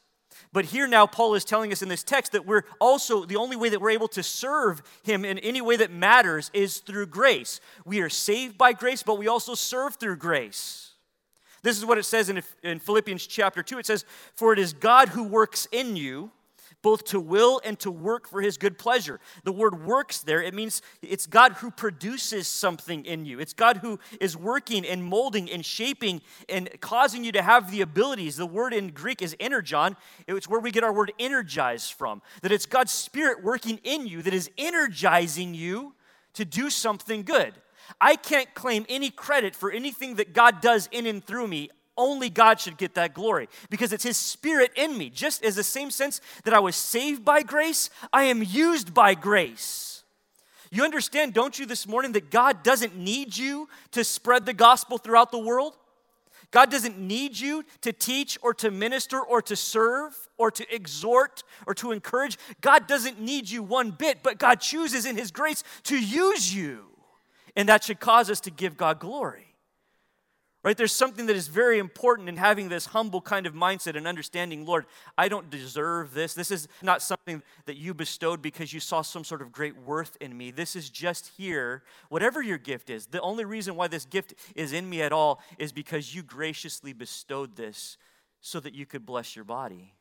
but 0.56 0.64
here 0.64 0.88
now, 0.88 1.06
Paul 1.06 1.36
is 1.36 1.44
telling 1.44 1.74
us 1.74 1.82
in 1.82 1.90
this 1.90 2.02
text 2.02 2.32
that 2.32 2.46
we're 2.46 2.64
also, 2.80 3.26
the 3.26 3.36
only 3.36 3.58
way 3.58 3.68
that 3.68 3.82
we're 3.82 3.90
able 3.90 4.08
to 4.08 4.24
serve 4.24 4.82
him 5.04 5.26
in 5.26 5.38
any 5.40 5.60
way 5.60 5.76
that 5.76 5.92
matters 5.92 6.50
is 6.54 6.78
through 6.78 7.08
grace. 7.08 7.60
We 7.84 8.00
are 8.00 8.08
saved 8.08 8.58
by 8.58 8.72
grace, 8.72 9.04
but 9.04 9.18
we 9.18 9.28
also 9.28 9.54
serve 9.54 9.96
through 9.96 10.16
grace. 10.16 10.94
This 11.62 11.78
is 11.78 11.84
what 11.84 11.98
it 11.98 12.04
says 12.04 12.30
in, 12.30 12.42
in 12.64 12.80
Philippians 12.80 13.28
chapter 13.28 13.62
2. 13.62 13.80
It 13.80 13.86
says, 13.86 14.06
For 14.34 14.54
it 14.54 14.60
is 14.60 14.72
God 14.72 15.10
who 15.10 15.26
works 15.26 15.68
in 15.74 15.98
you 15.98 16.32
both 16.86 17.04
to 17.04 17.20
will 17.20 17.60
and 17.66 17.80
to 17.80 17.90
work 17.90 18.30
for 18.30 18.44
his 18.44 18.60
good 18.60 18.78
pleasure. 18.78 19.20
The 19.44 19.52
word 19.52 19.84
works 19.84 20.20
there, 20.20 20.44
it 20.44 20.54
means 20.54 20.84
it's 21.02 21.26
God 21.26 21.54
who 21.54 21.72
produces 21.72 22.48
something 22.48 23.04
in 23.06 23.26
you. 23.26 23.40
It's 23.40 23.54
God 23.54 23.78
who 23.78 24.00
is 24.22 24.38
working 24.38 24.86
and 24.86 25.04
molding 25.04 25.50
and 25.50 25.66
shaping 25.66 26.22
and 26.48 26.70
causing 26.82 27.24
you 27.24 27.32
to 27.32 27.42
have 27.42 27.72
the 27.72 27.82
abilities. 27.82 28.38
The 28.38 28.46
word 28.46 28.72
in 28.72 28.90
Greek 28.90 29.24
is 29.24 29.36
energon. 29.40 29.98
It's 30.28 30.48
where 30.48 30.60
we 30.60 30.70
get 30.70 30.84
our 30.84 30.94
word 30.94 31.12
energize 31.18 31.90
from. 31.90 32.22
That 32.44 32.52
it's 32.52 32.68
God's 32.68 32.92
spirit 32.92 33.44
working 33.44 33.80
in 33.84 34.06
you 34.06 34.22
that 34.22 34.36
is 34.36 34.52
energizing 34.56 35.56
you 35.56 35.96
to 36.36 36.46
do 36.46 36.70
something 36.70 37.24
good. 37.24 37.56
I 38.00 38.16
can't 38.16 38.54
claim 38.54 38.86
any 38.90 39.10
credit 39.10 39.56
for 39.56 39.72
anything 39.72 40.16
that 40.16 40.34
God 40.34 40.62
does 40.62 40.88
in 40.92 41.08
and 41.08 41.26
through 41.26 41.48
me 41.48 41.72
only 41.98 42.30
God 42.30 42.60
should 42.60 42.78
get 42.78 42.96
that 42.96 43.14
glory 43.14 43.48
because 43.70 43.94
it's 43.94 44.04
His 44.04 44.18
Spirit 44.18 44.72
in 44.76 44.98
me. 44.98 45.10
Just 45.10 45.44
as 45.44 45.56
the 45.56 45.64
same 45.64 45.92
sense 45.92 46.22
that 46.44 46.54
I 46.54 46.60
was 46.60 46.76
saved 46.76 47.24
by 47.24 47.42
grace, 47.42 47.90
I 48.12 48.24
am 48.24 48.44
used 48.44 48.94
by 48.94 49.14
grace. 49.14 50.04
You 50.72 50.84
understand, 50.84 51.34
don't 51.34 51.58
you, 51.58 51.66
this 51.66 51.88
morning, 51.88 52.12
that 52.14 52.32
God 52.32 52.64
doesn't 52.64 52.98
need 52.98 53.38
you 53.38 53.70
to 53.92 54.04
spread 54.04 54.46
the 54.46 54.54
gospel 54.54 54.98
throughout 54.98 55.32
the 55.32 55.40
world? 55.40 55.78
God 56.52 56.70
doesn't 56.70 56.98
need 56.98 57.38
you 57.38 57.64
to 57.82 57.92
teach 57.92 58.38
or 58.42 58.54
to 58.56 58.72
minister 58.72 59.20
or 59.20 59.42
to 59.42 59.56
serve 59.56 60.14
or 60.38 60.52
to 60.52 60.66
exhort 60.74 61.44
or 61.68 61.74
to 61.76 61.92
encourage. 61.92 62.38
God 62.62 62.88
doesn't 62.88 63.20
need 63.20 63.50
you 63.50 63.64
one 63.64 63.92
bit, 63.92 64.20
but 64.24 64.38
God 64.38 64.62
chooses 64.62 65.06
in 65.06 65.18
His 65.18 65.32
grace 65.32 65.64
to 65.84 66.00
use 66.00 66.54
you. 66.54 66.86
And 67.56 67.70
that 67.70 67.84
should 67.84 68.00
cause 68.00 68.30
us 68.30 68.40
to 68.42 68.52
give 68.52 68.78
God 68.78 69.00
glory. 69.00 69.55
Right? 70.66 70.76
There's 70.76 70.92
something 70.92 71.28
that 71.28 71.36
is 71.36 71.48
very 71.48 71.78
important 71.78 72.28
in 72.28 72.38
having 72.38 72.70
this 72.70 72.88
humble 72.88 73.22
kind 73.22 73.46
of 73.46 73.54
mindset 73.54 73.96
and 73.96 74.08
understanding, 74.08 74.66
Lord, 74.66 74.88
I 75.16 75.28
don't 75.28 75.52
deserve 75.52 76.16
this. 76.16 76.34
This 76.34 76.50
is 76.50 76.68
not 76.82 77.04
something 77.04 77.44
that 77.66 77.78
you 77.78 77.94
bestowed 77.94 78.42
because 78.42 78.74
you 78.74 78.80
saw 78.80 79.04
some 79.04 79.24
sort 79.24 79.44
of 79.44 79.52
great 79.52 79.78
worth 79.78 80.18
in 80.20 80.36
me. 80.36 80.50
This 80.50 80.76
is 80.76 80.90
just 80.90 81.34
here, 81.38 81.84
whatever 82.10 82.42
your 82.42 82.58
gift 82.58 82.90
is. 82.90 83.06
The 83.06 83.22
only 83.22 83.46
reason 83.46 83.76
why 83.76 83.88
this 83.90 84.06
gift 84.06 84.34
is 84.56 84.74
in 84.74 84.90
me 84.90 85.04
at 85.04 85.14
all 85.14 85.40
is 85.60 85.72
because 85.72 86.16
you 86.16 86.24
graciously 86.24 86.94
bestowed 86.94 87.58
this 87.58 87.98
so 88.42 88.60
that 88.60 88.74
you 88.74 88.88
could 88.88 89.06
bless 89.06 89.36
your 89.36 89.46
body. 89.46 89.94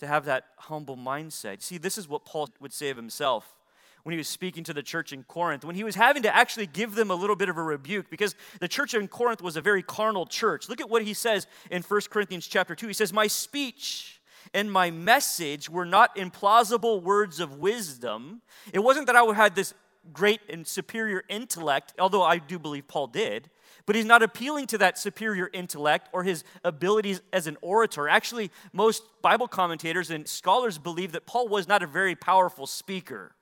to 0.00 0.06
have 0.06 0.24
that 0.24 0.44
humble 0.56 0.96
mindset. 0.96 1.62
See, 1.62 1.78
this 1.78 1.98
is 1.98 2.08
what 2.08 2.24
Paul 2.24 2.48
would 2.58 2.72
say 2.72 2.88
of 2.88 2.96
himself 2.96 3.54
when 4.02 4.12
he 4.12 4.18
was 4.18 4.28
speaking 4.28 4.64
to 4.64 4.72
the 4.72 4.82
church 4.82 5.12
in 5.12 5.22
Corinth, 5.24 5.64
when 5.64 5.76
he 5.76 5.84
was 5.84 5.94
having 5.94 6.22
to 6.22 6.34
actually 6.34 6.66
give 6.66 6.94
them 6.94 7.10
a 7.10 7.14
little 7.14 7.36
bit 7.36 7.48
of 7.48 7.56
a 7.56 7.62
rebuke 7.62 8.10
because 8.10 8.34
the 8.60 8.68
church 8.68 8.94
in 8.94 9.08
Corinth 9.08 9.42
was 9.42 9.56
a 9.56 9.60
very 9.60 9.82
carnal 9.82 10.26
church. 10.26 10.68
Look 10.68 10.80
at 10.80 10.90
what 10.90 11.02
he 11.02 11.14
says 11.14 11.46
in 11.70 11.82
1 11.82 12.00
Corinthians 12.10 12.46
chapter 12.46 12.74
2. 12.74 12.86
He 12.86 12.92
says, 12.92 13.12
My 13.12 13.26
speech 13.26 14.20
and 14.54 14.70
my 14.70 14.90
message 14.90 15.68
were 15.68 15.84
not 15.84 16.16
implausible 16.16 17.02
words 17.02 17.40
of 17.40 17.58
wisdom. 17.58 18.42
It 18.72 18.80
wasn't 18.80 19.06
that 19.06 19.16
I 19.16 19.24
had 19.32 19.54
this 19.54 19.74
great 20.12 20.40
and 20.48 20.66
superior 20.66 21.22
intellect, 21.28 21.94
although 21.98 22.22
I 22.22 22.38
do 22.38 22.58
believe 22.58 22.88
Paul 22.88 23.06
did. 23.06 23.50
But 23.86 23.96
he's 23.96 24.04
not 24.04 24.22
appealing 24.22 24.66
to 24.68 24.78
that 24.78 24.98
superior 24.98 25.50
intellect 25.52 26.08
or 26.12 26.22
his 26.22 26.44
abilities 26.64 27.22
as 27.32 27.46
an 27.46 27.56
orator. 27.60 28.08
Actually, 28.08 28.50
most 28.72 29.02
Bible 29.22 29.48
commentators 29.48 30.10
and 30.10 30.28
scholars 30.28 30.78
believe 30.78 31.12
that 31.12 31.26
Paul 31.26 31.48
was 31.48 31.66
not 31.66 31.82
a 31.82 31.86
very 31.86 32.14
powerful 32.14 32.66
speaker. 32.66 33.32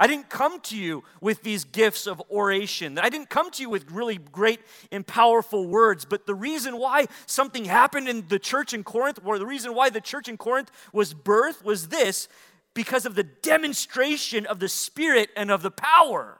I 0.00 0.06
didn't 0.06 0.30
come 0.30 0.60
to 0.60 0.78
you 0.78 1.04
with 1.20 1.42
these 1.42 1.64
gifts 1.64 2.06
of 2.06 2.22
oration. 2.30 2.98
I 2.98 3.10
didn't 3.10 3.28
come 3.28 3.50
to 3.50 3.62
you 3.62 3.68
with 3.68 3.90
really 3.90 4.16
great 4.16 4.60
and 4.90 5.06
powerful 5.06 5.66
words. 5.66 6.06
But 6.06 6.26
the 6.26 6.34
reason 6.34 6.78
why 6.78 7.06
something 7.26 7.66
happened 7.66 8.08
in 8.08 8.26
the 8.28 8.38
church 8.38 8.72
in 8.72 8.82
Corinth, 8.82 9.20
or 9.22 9.38
the 9.38 9.44
reason 9.44 9.74
why 9.74 9.90
the 9.90 10.00
church 10.00 10.26
in 10.26 10.38
Corinth 10.38 10.70
was 10.94 11.12
birthed, 11.12 11.64
was 11.64 11.88
this 11.88 12.28
because 12.72 13.04
of 13.04 13.14
the 13.14 13.24
demonstration 13.24 14.46
of 14.46 14.58
the 14.58 14.70
Spirit 14.70 15.28
and 15.36 15.50
of 15.50 15.60
the 15.60 15.70
power. 15.70 16.38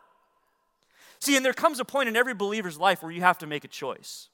See, 1.18 1.36
and 1.36 1.44
there 1.44 1.52
comes 1.52 1.80
a 1.80 1.84
point 1.84 2.08
in 2.08 2.16
every 2.16 2.32
believer's 2.32 2.78
life 2.78 3.02
where 3.02 3.12
you 3.12 3.20
have 3.20 3.36
to 3.38 3.46
make 3.46 3.64
a 3.64 3.68
choice. 3.68 4.30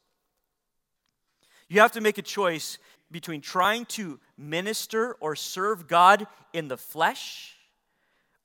You 1.68 1.80
have 1.80 1.92
to 1.92 2.00
make 2.00 2.18
a 2.18 2.22
choice 2.22 2.78
between 3.10 3.40
trying 3.40 3.86
to 3.86 4.20
minister 4.38 5.14
or 5.18 5.34
serve 5.34 5.88
God 5.88 6.28
in 6.52 6.68
the 6.68 6.76
flesh 6.76 7.55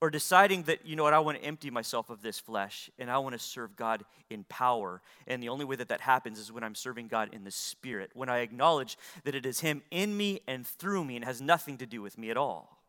or 0.02 0.10
deciding 0.10 0.64
that, 0.64 0.86
you 0.86 0.96
know 0.96 1.04
what, 1.04 1.14
I 1.14 1.20
want 1.20 1.38
to 1.38 1.46
empty 1.46 1.70
myself 1.70 2.10
of 2.10 2.24
this 2.24 2.40
flesh 2.40 2.90
and 2.98 3.10
I 3.10 3.20
want 3.20 3.34
to 3.34 3.40
serve 3.40 3.76
God 3.76 4.04
in 4.32 4.44
power. 4.46 5.00
And 5.28 5.42
the 5.42 5.50
only 5.50 5.64
way 5.64 5.76
that 5.76 5.90
that 5.90 6.02
happens 6.02 6.40
is 6.40 6.52
when 6.52 6.64
I'm 6.64 6.74
serving 6.74 7.08
God 7.08 7.30
in 7.32 7.44
the 7.44 7.52
Spirit, 7.52 8.10
when 8.16 8.28
I 8.28 8.40
acknowledge 8.40 8.98
that 9.24 9.36
it 9.36 9.46
is 9.46 9.60
Him 9.60 9.84
in 9.92 10.18
me 10.18 10.42
and 10.48 10.66
through 10.66 11.06
me 11.06 11.16
and 11.16 11.24
has 11.24 11.40
nothing 11.40 11.78
to 11.78 11.86
do 11.86 12.02
with 12.02 12.18
me 12.18 12.32
at 12.32 12.38
all. 12.38 12.80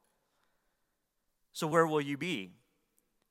So, 1.53 1.67
where 1.67 1.87
will 1.87 2.01
you 2.01 2.17
be? 2.17 2.53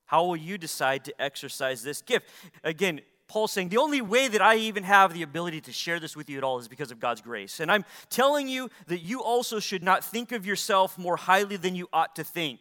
How 0.06 0.26
will 0.26 0.38
you 0.38 0.60
decide 0.60 1.06
to 1.06 1.22
exercise 1.22 1.82
this 1.82 2.04
gift? 2.04 2.28
Again, 2.64 3.02
Paul 3.28 3.48
saying 3.48 3.70
the 3.70 3.78
only 3.78 4.02
way 4.02 4.28
that 4.28 4.42
I 4.42 4.58
even 4.58 4.84
have 4.84 5.14
the 5.14 5.24
ability 5.24 5.62
to 5.62 5.72
share 5.72 6.00
this 6.00 6.16
with 6.16 6.30
you 6.30 6.38
at 6.38 6.44
all 6.44 6.60
is 6.60 6.68
because 6.68 6.92
of 6.92 7.00
God's 7.00 7.22
grace. 7.22 7.62
And 7.62 7.72
I'm 7.72 7.86
telling 8.10 8.48
you 8.48 8.70
that 8.88 9.00
you 9.00 9.24
also 9.24 9.60
should 9.60 9.82
not 9.82 10.04
think 10.04 10.34
of 10.34 10.46
yourself 10.46 10.98
more 10.98 11.16
highly 11.16 11.56
than 11.56 11.74
you 11.74 11.88
ought 11.94 12.16
to 12.18 12.26
think. 12.26 12.60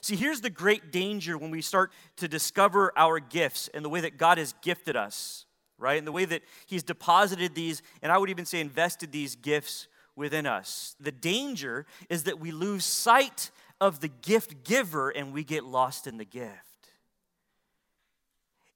See, 0.00 0.16
here's 0.16 0.40
the 0.40 0.50
great 0.50 0.90
danger 0.90 1.36
when 1.36 1.50
we 1.50 1.62
start 1.62 1.92
to 2.16 2.28
discover 2.28 2.92
our 2.96 3.20
gifts 3.20 3.68
and 3.74 3.84
the 3.84 3.88
way 3.88 4.00
that 4.00 4.16
God 4.16 4.38
has 4.38 4.54
gifted 4.62 4.96
us, 4.96 5.44
right? 5.78 5.98
And 5.98 6.06
the 6.06 6.12
way 6.12 6.24
that 6.24 6.42
He's 6.66 6.82
deposited 6.82 7.54
these, 7.54 7.82
and 8.02 8.10
I 8.10 8.18
would 8.18 8.30
even 8.30 8.46
say 8.46 8.60
invested 8.60 9.12
these 9.12 9.36
gifts 9.36 9.88
within 10.16 10.46
us. 10.46 10.96
The 11.00 11.12
danger 11.12 11.86
is 12.08 12.24
that 12.24 12.38
we 12.38 12.50
lose 12.50 12.84
sight 12.84 13.50
of 13.80 14.00
the 14.00 14.08
gift 14.08 14.64
giver 14.64 15.10
and 15.10 15.32
we 15.32 15.44
get 15.44 15.64
lost 15.64 16.06
in 16.06 16.18
the 16.18 16.24
gift. 16.24 16.54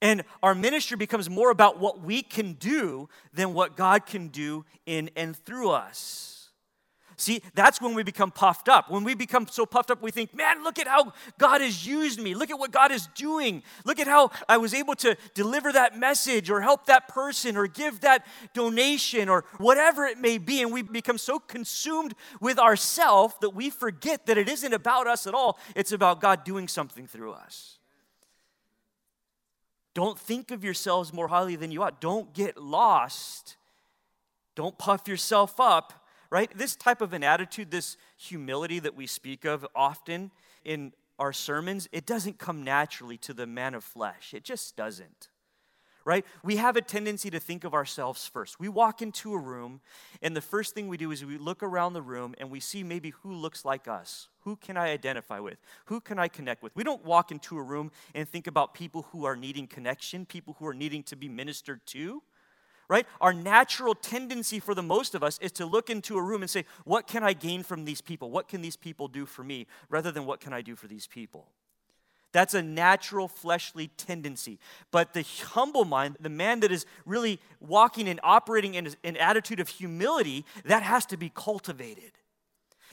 And 0.00 0.24
our 0.42 0.54
ministry 0.54 0.98
becomes 0.98 1.30
more 1.30 1.50
about 1.50 1.80
what 1.80 2.02
we 2.02 2.20
can 2.20 2.54
do 2.54 3.08
than 3.32 3.54
what 3.54 3.74
God 3.74 4.04
can 4.04 4.28
do 4.28 4.66
in 4.84 5.08
and 5.16 5.34
through 5.34 5.70
us. 5.70 6.33
See, 7.16 7.42
that's 7.54 7.80
when 7.80 7.94
we 7.94 8.02
become 8.02 8.30
puffed 8.30 8.68
up. 8.68 8.90
When 8.90 9.04
we 9.04 9.14
become 9.14 9.46
so 9.46 9.66
puffed 9.66 9.90
up, 9.90 10.02
we 10.02 10.10
think, 10.10 10.34
man, 10.34 10.62
look 10.64 10.78
at 10.78 10.86
how 10.86 11.12
God 11.38 11.60
has 11.60 11.86
used 11.86 12.20
me. 12.20 12.34
Look 12.34 12.50
at 12.50 12.58
what 12.58 12.70
God 12.70 12.90
is 12.90 13.06
doing. 13.14 13.62
Look 13.84 13.98
at 13.98 14.06
how 14.06 14.30
I 14.48 14.56
was 14.56 14.74
able 14.74 14.94
to 14.96 15.16
deliver 15.34 15.72
that 15.72 15.98
message 15.98 16.50
or 16.50 16.60
help 16.60 16.86
that 16.86 17.08
person 17.08 17.56
or 17.56 17.66
give 17.66 18.00
that 18.00 18.26
donation 18.52 19.28
or 19.28 19.44
whatever 19.58 20.04
it 20.04 20.18
may 20.18 20.38
be. 20.38 20.62
And 20.62 20.72
we 20.72 20.82
become 20.82 21.18
so 21.18 21.38
consumed 21.38 22.14
with 22.40 22.58
ourself 22.58 23.40
that 23.40 23.50
we 23.50 23.70
forget 23.70 24.26
that 24.26 24.38
it 24.38 24.48
isn't 24.48 24.72
about 24.72 25.06
us 25.06 25.26
at 25.26 25.34
all. 25.34 25.58
It's 25.74 25.92
about 25.92 26.20
God 26.20 26.44
doing 26.44 26.68
something 26.68 27.06
through 27.06 27.32
us. 27.32 27.78
Don't 29.94 30.18
think 30.18 30.50
of 30.50 30.64
yourselves 30.64 31.12
more 31.12 31.28
highly 31.28 31.54
than 31.54 31.70
you 31.70 31.82
ought. 31.82 32.00
Don't 32.00 32.34
get 32.34 32.60
lost. 32.60 33.56
Don't 34.56 34.76
puff 34.78 35.08
yourself 35.08 35.58
up, 35.58 36.03
right? 36.30 36.50
This 36.56 36.76
type 36.76 37.00
of 37.00 37.12
an 37.12 37.22
attitude, 37.22 37.70
this 37.70 37.96
humility 38.16 38.78
that 38.80 38.94
we 38.94 39.06
speak 39.06 39.44
of 39.44 39.66
often 39.74 40.30
in 40.64 40.92
our 41.18 41.32
sermons, 41.32 41.88
it 41.92 42.06
doesn't 42.06 42.38
come 42.38 42.64
naturally 42.64 43.16
to 43.18 43.34
the 43.34 43.46
man 43.46 43.74
of 43.74 43.84
flesh. 43.84 44.34
It 44.34 44.44
just 44.44 44.76
doesn't 44.76 45.28
right? 46.04 46.24
We 46.42 46.56
have 46.56 46.76
a 46.76 46.82
tendency 46.82 47.30
to 47.30 47.40
think 47.40 47.64
of 47.64 47.74
ourselves 47.74 48.26
first. 48.26 48.60
We 48.60 48.68
walk 48.68 49.02
into 49.02 49.34
a 49.34 49.38
room, 49.38 49.80
and 50.22 50.36
the 50.36 50.40
first 50.40 50.74
thing 50.74 50.88
we 50.88 50.96
do 50.96 51.10
is 51.10 51.24
we 51.24 51.38
look 51.38 51.62
around 51.62 51.94
the 51.94 52.02
room 52.02 52.34
and 52.38 52.50
we 52.50 52.60
see 52.60 52.82
maybe 52.82 53.10
who 53.10 53.32
looks 53.32 53.64
like 53.64 53.88
us. 53.88 54.28
Who 54.40 54.56
can 54.56 54.76
I 54.76 54.90
identify 54.90 55.38
with? 55.38 55.58
Who 55.86 56.00
can 56.00 56.18
I 56.18 56.28
connect 56.28 56.62
with? 56.62 56.76
We 56.76 56.84
don't 56.84 57.04
walk 57.04 57.30
into 57.32 57.58
a 57.58 57.62
room 57.62 57.90
and 58.14 58.28
think 58.28 58.46
about 58.46 58.74
people 58.74 59.06
who 59.10 59.24
are 59.24 59.36
needing 59.36 59.66
connection, 59.66 60.26
people 60.26 60.56
who 60.58 60.66
are 60.66 60.74
needing 60.74 61.02
to 61.04 61.16
be 61.16 61.28
ministered 61.28 61.84
to. 61.86 62.22
Right? 62.88 63.06
Our 63.20 63.32
natural 63.32 63.94
tendency 63.94 64.60
for 64.60 64.74
the 64.74 64.82
most 64.82 65.14
of 65.14 65.22
us 65.22 65.38
is 65.40 65.52
to 65.52 65.66
look 65.66 65.88
into 65.88 66.18
a 66.18 66.22
room 66.22 66.42
and 66.42 66.50
say, 66.50 66.64
What 66.84 67.06
can 67.06 67.24
I 67.24 67.32
gain 67.32 67.62
from 67.62 67.84
these 67.84 68.00
people? 68.00 68.30
What 68.30 68.48
can 68.48 68.60
these 68.60 68.76
people 68.76 69.08
do 69.08 69.26
for 69.26 69.42
me? 69.42 69.66
rather 69.88 70.10
than 70.10 70.26
what 70.26 70.40
can 70.40 70.52
I 70.52 70.62
do 70.62 70.76
for 70.76 70.86
these 70.86 71.06
people. 71.06 71.46
That's 72.32 72.54
a 72.54 72.62
natural 72.62 73.28
fleshly 73.28 73.88
tendency. 73.96 74.58
But 74.90 75.12
the 75.12 75.22
humble 75.52 75.84
mind, 75.84 76.16
the 76.18 76.28
man 76.28 76.60
that 76.60 76.72
is 76.72 76.84
really 77.06 77.38
walking 77.60 78.08
and 78.08 78.18
operating 78.24 78.74
in 78.74 78.92
an 79.04 79.16
attitude 79.16 79.60
of 79.60 79.68
humility, 79.68 80.44
that 80.64 80.82
has 80.82 81.06
to 81.06 81.16
be 81.16 81.30
cultivated. 81.32 82.10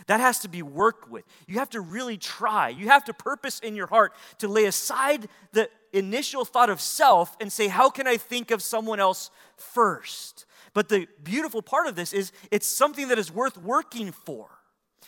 That 0.07 0.19
has 0.19 0.39
to 0.39 0.47
be 0.47 0.61
worked 0.61 1.09
with. 1.09 1.23
You 1.47 1.59
have 1.59 1.69
to 1.71 1.81
really 1.81 2.17
try. 2.17 2.69
You 2.69 2.87
have 2.89 3.05
to 3.05 3.13
purpose 3.13 3.59
in 3.59 3.75
your 3.75 3.87
heart 3.87 4.13
to 4.39 4.47
lay 4.47 4.65
aside 4.65 5.27
the 5.53 5.69
initial 5.93 6.45
thought 6.45 6.69
of 6.69 6.81
self 6.81 7.35
and 7.39 7.51
say, 7.51 7.67
How 7.67 7.89
can 7.89 8.07
I 8.07 8.17
think 8.17 8.51
of 8.51 8.61
someone 8.61 8.99
else 8.99 9.31
first? 9.57 10.45
But 10.73 10.89
the 10.89 11.07
beautiful 11.21 11.61
part 11.61 11.87
of 11.87 11.95
this 11.95 12.13
is 12.13 12.31
it's 12.49 12.67
something 12.67 13.09
that 13.09 13.19
is 13.19 13.31
worth 13.31 13.57
working 13.57 14.11
for. 14.11 14.49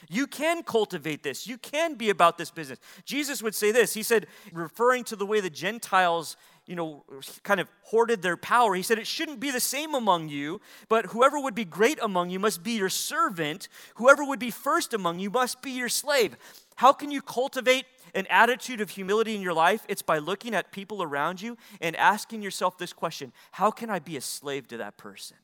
You 0.09 0.27
can 0.27 0.63
cultivate 0.63 1.23
this. 1.23 1.47
You 1.47 1.57
can 1.57 1.95
be 1.95 2.09
about 2.09 2.38
this 2.38 2.51
business. 2.51 2.79
Jesus 3.05 3.41
would 3.41 3.55
say 3.55 3.71
this. 3.71 3.93
He 3.93 4.03
said, 4.03 4.27
referring 4.51 5.03
to 5.05 5.15
the 5.15 5.25
way 5.25 5.39
the 5.39 5.50
Gentiles, 5.50 6.35
you 6.65 6.75
know, 6.75 7.03
kind 7.43 7.60
of 7.60 7.67
hoarded 7.84 8.22
their 8.22 8.38
power, 8.38 8.74
he 8.74 8.82
said, 8.82 8.98
It 8.98 9.08
shouldn't 9.08 9.39
be 9.39 9.51
the 9.51 9.60
same 9.60 9.93
among 9.93 10.29
you, 10.29 10.62
but 10.88 11.08
whoever 11.08 11.39
would 11.39 11.55
be 11.55 11.65
great 11.65 12.00
among 12.01 12.29
you 12.29 12.39
must 12.39 12.63
be 12.63 12.72
your 12.72 12.89
servant. 12.89 13.67
Whoever 13.96 14.24
would 14.24 14.39
be 14.39 14.51
first 14.51 14.93
among 14.93 15.20
you 15.20 15.29
must 15.29 15.62
be 15.62 15.72
your 15.72 15.89
slave. 15.89 16.38
How 16.77 16.93
can 16.93 17.12
you 17.12 17.22
cultivate 17.22 17.86
an 18.15 18.27
attitude 18.29 18.82
of 18.82 18.89
humility 18.89 19.36
in 19.36 19.41
your 19.41 19.53
life? 19.53 19.86
It's 19.89 20.01
by 20.01 20.20
looking 20.20 20.55
at 20.55 20.72
people 20.72 21.03
around 21.03 21.41
you 21.41 21.58
and 21.82 21.96
asking 21.96 22.41
yourself 22.41 22.77
this 22.77 22.93
question 22.93 23.34
How 23.51 23.70
can 23.70 23.89
I 23.89 24.00
be 24.00 24.15
a 24.15 24.22
slave 24.22 24.67
to 24.70 24.77
that 24.77 24.98
person? 24.98 25.38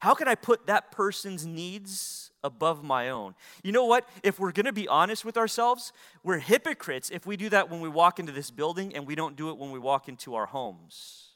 How 0.00 0.14
can 0.14 0.28
I 0.28 0.34
put 0.34 0.66
that 0.66 0.90
person's 0.90 1.46
needs 1.46 2.30
above 2.42 2.82
my 2.82 3.10
own? 3.10 3.34
You 3.62 3.72
know 3.72 3.84
what? 3.84 4.08
If 4.22 4.40
we're 4.40 4.52
going 4.52 4.66
to 4.66 4.72
be 4.72 4.88
honest 4.88 5.24
with 5.24 5.36
ourselves, 5.36 5.92
we're 6.24 6.38
hypocrites 6.38 7.10
if 7.10 7.26
we 7.26 7.36
do 7.36 7.50
that 7.50 7.70
when 7.70 7.80
we 7.80 7.88
walk 7.88 8.18
into 8.18 8.32
this 8.32 8.50
building 8.50 8.94
and 8.94 9.06
we 9.06 9.14
don't 9.14 9.36
do 9.36 9.50
it 9.50 9.58
when 9.58 9.70
we 9.70 9.78
walk 9.78 10.08
into 10.08 10.34
our 10.34 10.46
homes. 10.46 11.28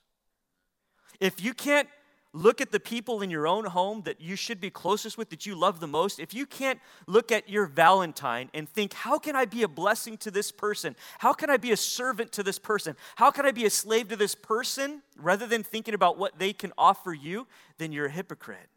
If 1.20 1.44
you 1.44 1.54
can't 1.54 1.88
look 2.34 2.60
at 2.60 2.72
the 2.72 2.80
people 2.80 3.22
in 3.22 3.30
your 3.30 3.46
own 3.46 3.64
home 3.64 4.02
that 4.02 4.20
you 4.20 4.34
should 4.34 4.60
be 4.60 4.68
closest 4.68 5.16
with, 5.16 5.30
that 5.30 5.46
you 5.46 5.54
love 5.54 5.78
the 5.78 5.86
most, 5.86 6.18
if 6.18 6.34
you 6.34 6.44
can't 6.44 6.80
look 7.06 7.30
at 7.30 7.48
your 7.48 7.64
Valentine 7.64 8.50
and 8.52 8.68
think, 8.68 8.92
how 8.92 9.18
can 9.18 9.36
I 9.36 9.44
be 9.44 9.62
a 9.62 9.68
blessing 9.68 10.16
to 10.18 10.32
this 10.32 10.50
person? 10.50 10.96
How 11.18 11.32
can 11.32 11.48
I 11.48 11.56
be 11.56 11.70
a 11.70 11.76
servant 11.76 12.32
to 12.32 12.42
this 12.42 12.58
person? 12.58 12.96
How 13.14 13.30
can 13.30 13.46
I 13.46 13.52
be 13.52 13.64
a 13.64 13.70
slave 13.70 14.08
to 14.08 14.16
this 14.16 14.34
person? 14.34 15.00
Rather 15.16 15.46
than 15.46 15.62
thinking 15.62 15.94
about 15.94 16.18
what 16.18 16.38
they 16.40 16.52
can 16.52 16.72
offer 16.76 17.14
you, 17.14 17.46
then 17.78 17.92
you're 17.92 18.06
a 18.06 18.10
hypocrite. 18.10 18.68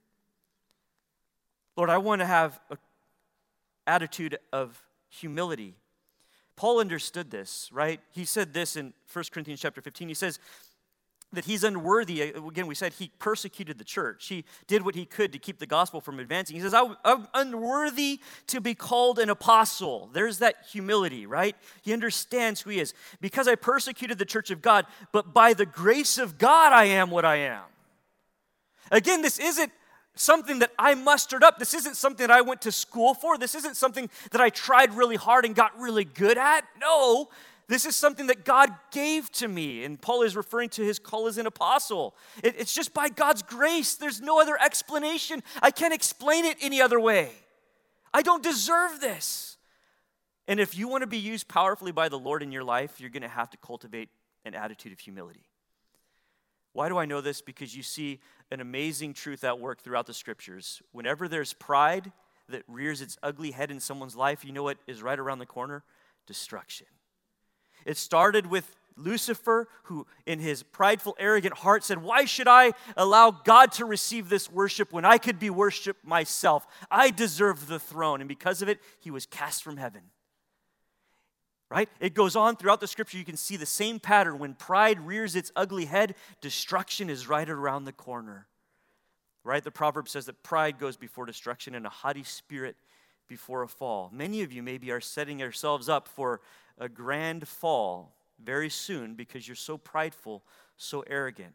Lord, 1.75 1.89
I 1.89 1.97
want 1.97 2.21
to 2.21 2.27
have 2.27 2.59
an 2.69 2.77
attitude 3.87 4.37
of 4.53 4.79
humility. 5.09 5.73
Paul 6.55 6.79
understood 6.79 7.31
this, 7.31 7.69
right? 7.71 7.99
He 8.11 8.23
said 8.23 8.53
this 8.53 8.75
in 8.75 8.93
1 9.11 9.25
Corinthians 9.31 9.61
chapter 9.61 9.81
15. 9.81 10.07
He 10.07 10.13
says, 10.13 10.39
that 11.33 11.45
he's 11.45 11.63
unworthy. 11.63 12.21
Again, 12.21 12.67
we 12.67 12.75
said 12.75 12.93
he 12.93 13.11
persecuted 13.19 13.77
the 13.77 13.83
church. 13.83 14.27
He 14.27 14.45
did 14.65 14.83
what 14.83 14.95
he 14.95 15.05
could 15.05 15.33
to 15.33 15.39
keep 15.39 15.59
the 15.59 15.65
gospel 15.65 15.99
from 15.99 16.19
advancing. 16.19 16.55
He 16.55 16.61
says, 16.61 16.73
I'm 16.73 17.27
unworthy 17.33 18.21
to 18.47 18.61
be 18.61 18.73
called 18.73 19.19
an 19.19 19.29
apostle. 19.29 20.09
There's 20.13 20.39
that 20.39 20.55
humility, 20.71 21.25
right? 21.25 21.55
He 21.81 21.91
understands 21.91 22.61
who 22.61 22.69
he 22.69 22.79
is. 22.79 22.93
Because 23.19 23.47
I 23.47 23.55
persecuted 23.55 24.17
the 24.17 24.25
church 24.25 24.51
of 24.51 24.61
God, 24.61 24.85
but 25.11 25.33
by 25.33 25.53
the 25.53 25.65
grace 25.65 26.17
of 26.17 26.37
God, 26.37 26.71
I 26.71 26.85
am 26.85 27.11
what 27.11 27.25
I 27.25 27.35
am. 27.35 27.63
Again, 28.89 29.21
this 29.21 29.37
isn't 29.37 29.71
something 30.15 30.59
that 30.59 30.71
I 30.79 30.95
mustered 30.95 31.43
up. 31.43 31.59
This 31.59 31.73
isn't 31.73 31.95
something 31.95 32.25
that 32.25 32.35
I 32.35 32.41
went 32.41 32.61
to 32.61 32.71
school 32.71 33.13
for. 33.13 33.37
This 33.37 33.53
isn't 33.53 33.75
something 33.75 34.09
that 34.31 34.41
I 34.41 34.49
tried 34.49 34.93
really 34.93 35.17
hard 35.17 35.43
and 35.43 35.53
got 35.53 35.77
really 35.77 36.05
good 36.05 36.37
at. 36.37 36.63
No, 36.79 37.29
this 37.67 37.85
is 37.85 37.95
something 37.95 38.27
that 38.27 38.45
God 38.45 38.69
gave 38.91 39.29
to 39.33 39.47
me. 39.47 39.83
And 39.83 40.01
Paul 40.01 40.21
is 40.21 40.35
referring 40.35 40.69
to 40.69 40.83
his 40.83 40.99
call 40.99 41.27
as 41.27 41.37
an 41.37 41.47
apostle. 41.47 42.15
It, 42.41 42.55
it's 42.57 42.73
just 42.73 42.93
by 42.93 43.09
God's 43.09 43.41
grace. 43.41 43.95
There's 43.95 44.21
no 44.21 44.39
other 44.39 44.57
explanation. 44.61 45.43
I 45.61 45.71
can't 45.71 45.93
explain 45.93 46.45
it 46.45 46.57
any 46.61 46.81
other 46.81 46.99
way. 46.99 47.31
I 48.13 48.21
don't 48.21 48.41
deserve 48.41 49.01
this. 49.01 49.57
And 50.47 50.61
if 50.61 50.77
you 50.77 50.87
want 50.87 51.01
to 51.01 51.07
be 51.07 51.17
used 51.17 51.49
powerfully 51.49 51.91
by 51.91 52.07
the 52.07 52.17
Lord 52.17 52.41
in 52.41 52.53
your 52.53 52.63
life, 52.63 53.01
you're 53.01 53.09
going 53.09 53.21
to 53.21 53.27
have 53.27 53.49
to 53.49 53.57
cultivate 53.57 54.09
an 54.45 54.55
attitude 54.55 54.93
of 54.93 54.99
humility. 54.99 55.43
Why 56.71 56.87
do 56.87 56.97
I 56.97 57.05
know 57.05 57.19
this? 57.19 57.41
Because 57.41 57.75
you 57.75 57.83
see 57.83 58.21
an 58.49 58.61
amazing 58.61 59.13
truth 59.13 59.43
at 59.43 59.59
work 59.59 59.81
throughout 59.81 60.05
the 60.05 60.13
scriptures. 60.13 60.81
Whenever 60.93 61.27
there's 61.27 61.51
pride 61.51 62.13
that 62.47 62.63
rears 62.67 63.01
its 63.01 63.17
ugly 63.21 63.51
head 63.51 63.71
in 63.71 63.81
someone's 63.81 64.15
life, 64.15 64.45
you 64.45 64.53
know 64.53 64.63
what 64.63 64.77
is 64.87 65.03
right 65.03 65.19
around 65.19 65.39
the 65.39 65.45
corner? 65.45 65.83
Destruction. 66.27 66.87
It 67.87 67.95
started 67.95 68.47
with 68.47 68.75
Lucifer, 68.97 69.69
who 69.83 70.05
in 70.25 70.39
his 70.39 70.61
prideful, 70.61 71.15
arrogant 71.17 71.55
heart 71.59 71.85
said, 71.85 72.03
Why 72.03 72.25
should 72.25 72.47
I 72.47 72.73
allow 72.97 73.31
God 73.31 73.71
to 73.73 73.85
receive 73.85 74.27
this 74.27 74.51
worship 74.51 74.91
when 74.91 75.05
I 75.05 75.17
could 75.17 75.39
be 75.39 75.49
worshiped 75.49 76.05
myself? 76.05 76.67
I 76.91 77.11
deserve 77.11 77.67
the 77.67 77.79
throne. 77.79 78.19
And 78.19 78.27
because 78.27 78.61
of 78.61 78.67
it, 78.67 78.79
he 78.99 79.09
was 79.09 79.25
cast 79.25 79.63
from 79.63 79.77
heaven. 79.77 80.01
Right? 81.69 81.89
It 82.01 82.13
goes 82.13 82.35
on 82.35 82.57
throughout 82.57 82.81
the 82.81 82.87
scripture. 82.87 83.17
You 83.17 83.25
can 83.25 83.37
see 83.37 83.55
the 83.55 83.65
same 83.65 83.99
pattern. 83.99 84.37
When 84.37 84.53
pride 84.53 84.99
rears 84.99 85.35
its 85.35 85.51
ugly 85.55 85.85
head, 85.85 86.15
destruction 86.41 87.09
is 87.09 87.27
right 87.27 87.49
around 87.49 87.85
the 87.85 87.93
corner. 87.93 88.47
Right? 89.45 89.63
The 89.63 89.71
proverb 89.71 90.09
says 90.09 90.25
that 90.25 90.43
pride 90.43 90.77
goes 90.77 90.97
before 90.97 91.25
destruction 91.25 91.73
and 91.73 91.85
a 91.85 91.89
haughty 91.89 92.23
spirit 92.23 92.75
before 93.27 93.63
a 93.63 93.67
fall. 93.67 94.09
Many 94.13 94.41
of 94.41 94.51
you 94.51 94.63
maybe 94.63 94.91
are 94.91 95.01
setting 95.01 95.39
yourselves 95.39 95.89
up 95.89 96.07
for 96.07 96.41
a 96.77 96.89
grand 96.89 97.47
fall 97.47 98.13
very 98.43 98.69
soon 98.69 99.15
because 99.15 99.47
you're 99.47 99.55
so 99.55 99.77
prideful, 99.77 100.43
so 100.77 101.03
arrogant. 101.07 101.53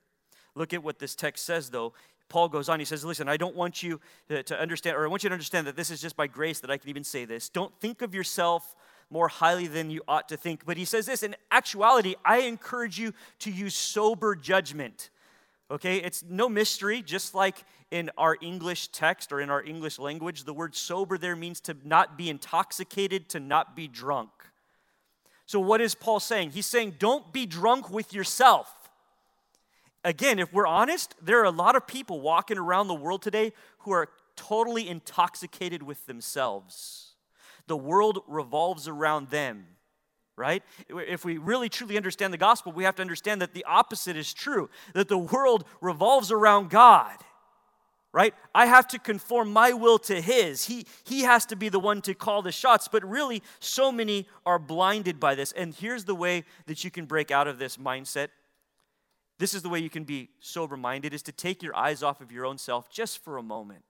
Look 0.54 0.74
at 0.74 0.82
what 0.82 0.98
this 0.98 1.14
text 1.14 1.44
says, 1.44 1.70
though. 1.70 1.92
Paul 2.28 2.48
goes 2.48 2.68
on, 2.68 2.78
he 2.78 2.84
says, 2.84 3.04
Listen, 3.04 3.28
I 3.28 3.36
don't 3.36 3.54
want 3.54 3.82
you 3.82 4.00
to, 4.28 4.42
to 4.44 4.58
understand, 4.58 4.96
or 4.96 5.04
I 5.04 5.08
want 5.08 5.22
you 5.22 5.28
to 5.28 5.34
understand 5.34 5.66
that 5.66 5.76
this 5.76 5.90
is 5.90 6.00
just 6.00 6.16
by 6.16 6.26
grace 6.26 6.60
that 6.60 6.70
I 6.70 6.78
can 6.78 6.88
even 6.88 7.04
say 7.04 7.24
this. 7.24 7.48
Don't 7.48 7.72
think 7.80 8.02
of 8.02 8.14
yourself 8.14 8.74
more 9.10 9.28
highly 9.28 9.66
than 9.66 9.90
you 9.90 10.00
ought 10.08 10.28
to 10.30 10.36
think. 10.36 10.64
But 10.64 10.78
he 10.78 10.86
says 10.86 11.06
this 11.06 11.22
in 11.22 11.36
actuality, 11.50 12.14
I 12.24 12.40
encourage 12.40 12.98
you 12.98 13.12
to 13.40 13.50
use 13.50 13.74
sober 13.74 14.34
judgment. 14.34 15.10
Okay, 15.70 15.98
it's 15.98 16.24
no 16.28 16.48
mystery, 16.48 17.02
just 17.02 17.34
like 17.34 17.64
in 17.90 18.10
our 18.18 18.36
English 18.40 18.88
text 18.88 19.32
or 19.32 19.40
in 19.40 19.50
our 19.50 19.62
English 19.62 19.98
language, 19.98 20.44
the 20.44 20.54
word 20.54 20.74
sober 20.74 21.16
there 21.16 21.36
means 21.36 21.60
to 21.60 21.76
not 21.84 22.16
be 22.18 22.28
intoxicated, 22.30 23.28
to 23.30 23.40
not 23.40 23.76
be 23.76 23.88
drunk. 23.88 24.30
So, 25.52 25.60
what 25.60 25.82
is 25.82 25.94
Paul 25.94 26.18
saying? 26.18 26.52
He's 26.52 26.64
saying, 26.64 26.94
don't 26.98 27.30
be 27.30 27.44
drunk 27.44 27.90
with 27.90 28.14
yourself. 28.14 28.74
Again, 30.02 30.38
if 30.38 30.50
we're 30.50 30.66
honest, 30.66 31.14
there 31.20 31.40
are 31.40 31.44
a 31.44 31.50
lot 31.50 31.76
of 31.76 31.86
people 31.86 32.22
walking 32.22 32.56
around 32.56 32.88
the 32.88 32.94
world 32.94 33.20
today 33.20 33.52
who 33.80 33.92
are 33.92 34.08
totally 34.34 34.88
intoxicated 34.88 35.82
with 35.82 36.06
themselves. 36.06 37.16
The 37.66 37.76
world 37.76 38.20
revolves 38.28 38.88
around 38.88 39.28
them, 39.28 39.66
right? 40.36 40.62
If 40.88 41.22
we 41.22 41.36
really 41.36 41.68
truly 41.68 41.98
understand 41.98 42.32
the 42.32 42.38
gospel, 42.38 42.72
we 42.72 42.84
have 42.84 42.94
to 42.94 43.02
understand 43.02 43.42
that 43.42 43.52
the 43.52 43.66
opposite 43.66 44.16
is 44.16 44.32
true, 44.32 44.70
that 44.94 45.08
the 45.08 45.18
world 45.18 45.66
revolves 45.82 46.32
around 46.32 46.70
God 46.70 47.18
right? 48.12 48.34
I 48.54 48.66
have 48.66 48.86
to 48.88 48.98
conform 48.98 49.52
my 49.52 49.72
will 49.72 49.98
to 50.00 50.20
his. 50.20 50.66
He, 50.66 50.86
he 51.04 51.22
has 51.22 51.46
to 51.46 51.56
be 51.56 51.68
the 51.68 51.80
one 51.80 52.02
to 52.02 52.14
call 52.14 52.42
the 52.42 52.52
shots. 52.52 52.88
But 52.88 53.08
really, 53.08 53.42
so 53.58 53.90
many 53.90 54.28
are 54.44 54.58
blinded 54.58 55.18
by 55.18 55.34
this. 55.34 55.52
And 55.52 55.74
here's 55.74 56.04
the 56.04 56.14
way 56.14 56.44
that 56.66 56.84
you 56.84 56.90
can 56.90 57.06
break 57.06 57.30
out 57.30 57.48
of 57.48 57.58
this 57.58 57.78
mindset. 57.78 58.28
This 59.38 59.54
is 59.54 59.62
the 59.62 59.68
way 59.68 59.78
you 59.78 59.90
can 59.90 60.04
be 60.04 60.28
sober 60.40 60.76
minded 60.76 61.14
is 61.14 61.22
to 61.22 61.32
take 61.32 61.62
your 61.62 61.74
eyes 61.74 62.02
off 62.02 62.20
of 62.20 62.30
your 62.30 62.44
own 62.44 62.58
self 62.58 62.90
just 62.90 63.24
for 63.24 63.38
a 63.38 63.42
moment. 63.42 63.82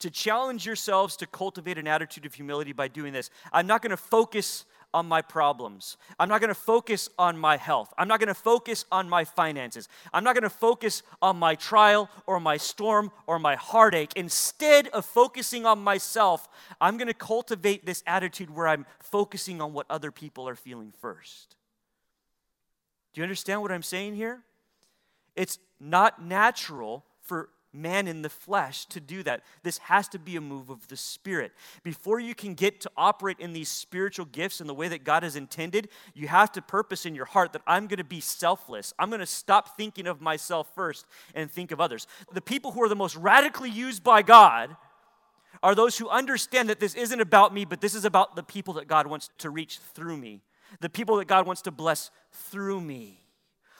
To 0.00 0.10
challenge 0.10 0.64
yourselves 0.64 1.16
to 1.16 1.26
cultivate 1.26 1.76
an 1.76 1.88
attitude 1.88 2.24
of 2.24 2.34
humility 2.34 2.72
by 2.72 2.86
doing 2.86 3.12
this. 3.12 3.30
I'm 3.52 3.66
not 3.66 3.82
going 3.82 3.90
to 3.90 3.96
focus 3.96 4.64
on 4.94 5.06
my 5.06 5.20
problems. 5.20 5.96
I'm 6.18 6.28
not 6.28 6.40
going 6.40 6.48
to 6.48 6.54
focus 6.54 7.08
on 7.18 7.38
my 7.38 7.56
health. 7.56 7.92
I'm 7.98 8.08
not 8.08 8.20
going 8.20 8.28
to 8.28 8.34
focus 8.34 8.84
on 8.90 9.08
my 9.08 9.24
finances. 9.24 9.88
I'm 10.12 10.24
not 10.24 10.34
going 10.34 10.44
to 10.44 10.50
focus 10.50 11.02
on 11.20 11.36
my 11.36 11.54
trial 11.54 12.08
or 12.26 12.40
my 12.40 12.56
storm 12.56 13.12
or 13.26 13.38
my 13.38 13.56
heartache. 13.56 14.12
Instead 14.16 14.88
of 14.88 15.04
focusing 15.04 15.66
on 15.66 15.78
myself, 15.82 16.48
I'm 16.80 16.96
going 16.96 17.08
to 17.08 17.14
cultivate 17.14 17.84
this 17.84 18.02
attitude 18.06 18.50
where 18.50 18.68
I'm 18.68 18.86
focusing 19.00 19.60
on 19.60 19.72
what 19.72 19.86
other 19.90 20.10
people 20.10 20.48
are 20.48 20.56
feeling 20.56 20.92
first. 21.00 21.56
Do 23.12 23.20
you 23.20 23.24
understand 23.24 23.62
what 23.62 23.72
I'm 23.72 23.82
saying 23.82 24.16
here? 24.16 24.42
It's 25.36 25.58
not 25.80 26.22
natural 26.22 27.04
for 27.20 27.50
man 27.72 28.08
in 28.08 28.22
the 28.22 28.28
flesh 28.28 28.86
to 28.86 29.00
do 29.00 29.22
that. 29.22 29.42
This 29.62 29.78
has 29.78 30.08
to 30.08 30.18
be 30.18 30.36
a 30.36 30.40
move 30.40 30.70
of 30.70 30.88
the 30.88 30.96
Spirit. 30.96 31.52
Before 31.82 32.18
you 32.18 32.34
can 32.34 32.54
get 32.54 32.80
to 32.82 32.90
operate 32.96 33.38
in 33.38 33.52
these 33.52 33.68
spiritual 33.68 34.26
gifts 34.26 34.60
in 34.60 34.66
the 34.66 34.74
way 34.74 34.88
that 34.88 35.04
God 35.04 35.22
has 35.22 35.36
intended, 35.36 35.88
you 36.14 36.28
have 36.28 36.50
to 36.52 36.62
purpose 36.62 37.06
in 37.06 37.14
your 37.14 37.26
heart 37.26 37.52
that 37.52 37.62
I'm 37.66 37.86
going 37.86 37.98
to 37.98 38.04
be 38.04 38.20
selfless. 38.20 38.94
I'm 38.98 39.10
going 39.10 39.20
to 39.20 39.26
stop 39.26 39.76
thinking 39.76 40.06
of 40.06 40.20
myself 40.20 40.72
first 40.74 41.06
and 41.34 41.50
think 41.50 41.70
of 41.70 41.80
others. 41.80 42.06
The 42.32 42.40
people 42.40 42.72
who 42.72 42.82
are 42.82 42.88
the 42.88 42.96
most 42.96 43.16
radically 43.16 43.70
used 43.70 44.02
by 44.02 44.22
God 44.22 44.76
are 45.62 45.74
those 45.74 45.98
who 45.98 46.08
understand 46.08 46.68
that 46.68 46.80
this 46.80 46.94
isn't 46.94 47.20
about 47.20 47.52
me, 47.52 47.64
but 47.64 47.80
this 47.80 47.94
is 47.94 48.04
about 48.04 48.36
the 48.36 48.42
people 48.42 48.74
that 48.74 48.86
God 48.86 49.06
wants 49.06 49.30
to 49.38 49.50
reach 49.50 49.78
through 49.78 50.16
me, 50.16 50.42
the 50.80 50.88
people 50.88 51.16
that 51.16 51.26
God 51.26 51.46
wants 51.46 51.62
to 51.62 51.70
bless 51.70 52.10
through 52.30 52.80
me. 52.80 53.20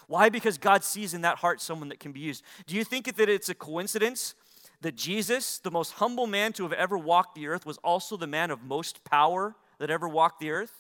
Why? 0.09 0.31
Because 0.31 0.59
God 0.59 0.83
sees 0.83 1.15
in 1.15 1.21
that 1.21 1.39
heart 1.39 1.61
someone 1.61 1.91
that 1.91 2.01
can 2.01 2.13
be 2.13 2.21
used. 2.21 2.43
Do 2.67 2.75
you 2.75 2.83
think 2.83 3.15
that 3.15 3.29
it's 3.29 3.49
a 3.49 3.55
coincidence 3.55 4.35
that 4.81 4.97
Jesus, 4.97 5.59
the 5.59 5.71
most 5.71 5.93
humble 5.95 6.27
man 6.27 6.53
to 6.55 6.63
have 6.65 6.73
ever 6.73 6.97
walked 6.97 7.35
the 7.35 7.47
earth, 7.47 7.67
was 7.67 7.79
also 7.79 8.17
the 8.17 8.27
man 8.27 8.51
of 8.51 8.63
most 8.63 9.05
power 9.05 9.55
that 9.79 9.91
ever 9.91 10.09
walked 10.09 10.41
the 10.41 10.51
earth? 10.51 10.73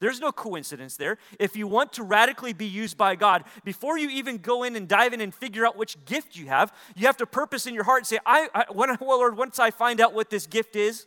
There's 0.00 0.20
no 0.20 0.32
coincidence 0.32 0.96
there. 0.96 1.18
If 1.38 1.56
you 1.56 1.66
want 1.66 1.92
to 1.94 2.02
radically 2.02 2.54
be 2.54 2.66
used 2.66 2.96
by 2.96 3.16
God, 3.16 3.44
before 3.64 3.98
you 3.98 4.08
even 4.08 4.38
go 4.38 4.62
in 4.62 4.74
and 4.74 4.88
dive 4.88 5.12
in 5.12 5.20
and 5.20 5.34
figure 5.34 5.66
out 5.66 5.76
which 5.76 6.02
gift 6.06 6.36
you 6.36 6.46
have, 6.46 6.74
you 6.96 7.06
have 7.06 7.18
to 7.18 7.26
purpose 7.26 7.66
in 7.66 7.74
your 7.74 7.84
heart 7.84 8.00
and 8.00 8.06
say, 8.06 8.18
I, 8.24 8.48
I 8.54 8.64
when, 8.72 8.96
well, 9.00 9.18
Lord, 9.18 9.36
once 9.36 9.58
I 9.58 9.70
find 9.70 10.00
out 10.00 10.14
what 10.14 10.30
this 10.30 10.46
gift 10.46 10.74
is, 10.74 11.06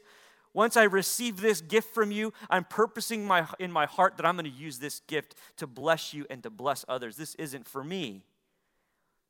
once 0.54 0.78
I 0.78 0.84
receive 0.84 1.42
this 1.42 1.62
gift 1.62 1.94
from 1.94 2.12
you, 2.12 2.32
I'm 2.50 2.64
purposing 2.64 3.26
my, 3.26 3.48
in 3.60 3.72
my 3.72 3.88
heart 3.88 4.18
that 4.18 4.26
I'm 4.26 4.36
going 4.36 4.52
to 4.52 4.52
use 4.52 4.78
this 4.78 5.02
gift 5.08 5.36
to 5.58 5.66
bless 5.66 6.14
you 6.14 6.26
and 6.30 6.44
to 6.44 6.50
bless 6.50 6.86
others. 6.88 7.18
This 7.18 7.34
isn't 7.36 7.68
for 7.68 7.84
me. 7.84 8.24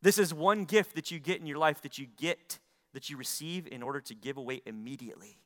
This 0.02 0.18
is 0.18 0.34
one 0.34 0.66
gift 0.66 0.96
that 0.96 1.12
you 1.12 1.20
get 1.20 1.40
in 1.40 1.46
your 1.46 1.58
life 1.58 1.82
that 1.84 1.98
you 1.98 2.08
get, 2.18 2.60
that 2.94 3.10
you 3.10 3.16
receive 3.16 3.68
in 3.72 3.82
order 3.82 4.02
to 4.02 4.14
give 4.14 4.36
away 4.36 4.62
immediately. 4.66 5.38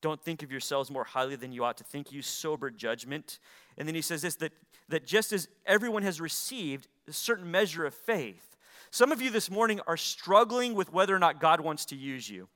Don't 0.00 0.22
think 0.22 0.44
of 0.44 0.52
yourselves 0.52 0.90
more 0.90 1.04
highly 1.04 1.34
than 1.34 1.50
you 1.50 1.64
ought 1.64 1.78
to 1.78 1.84
think. 1.84 2.12
Use 2.12 2.26
sober 2.26 2.70
judgment. 2.70 3.40
And 3.76 3.88
then 3.88 3.94
he 3.96 4.02
says 4.02 4.22
this 4.22 4.36
that, 4.36 4.52
that 4.88 5.04
just 5.04 5.32
as 5.32 5.48
everyone 5.66 6.02
has 6.04 6.20
received 6.20 6.86
a 7.08 7.12
certain 7.12 7.50
measure 7.50 7.86
of 7.86 7.94
faith, 7.94 8.56
some 8.90 9.10
of 9.10 9.20
you 9.20 9.30
this 9.30 9.50
morning 9.50 9.80
are 9.88 9.96
struggling 9.96 10.74
with 10.74 10.92
whether 10.92 11.16
or 11.16 11.18
not 11.18 11.40
God 11.40 11.60
wants 11.60 11.86
to 11.86 11.96
use 11.96 12.30
you 12.30 12.48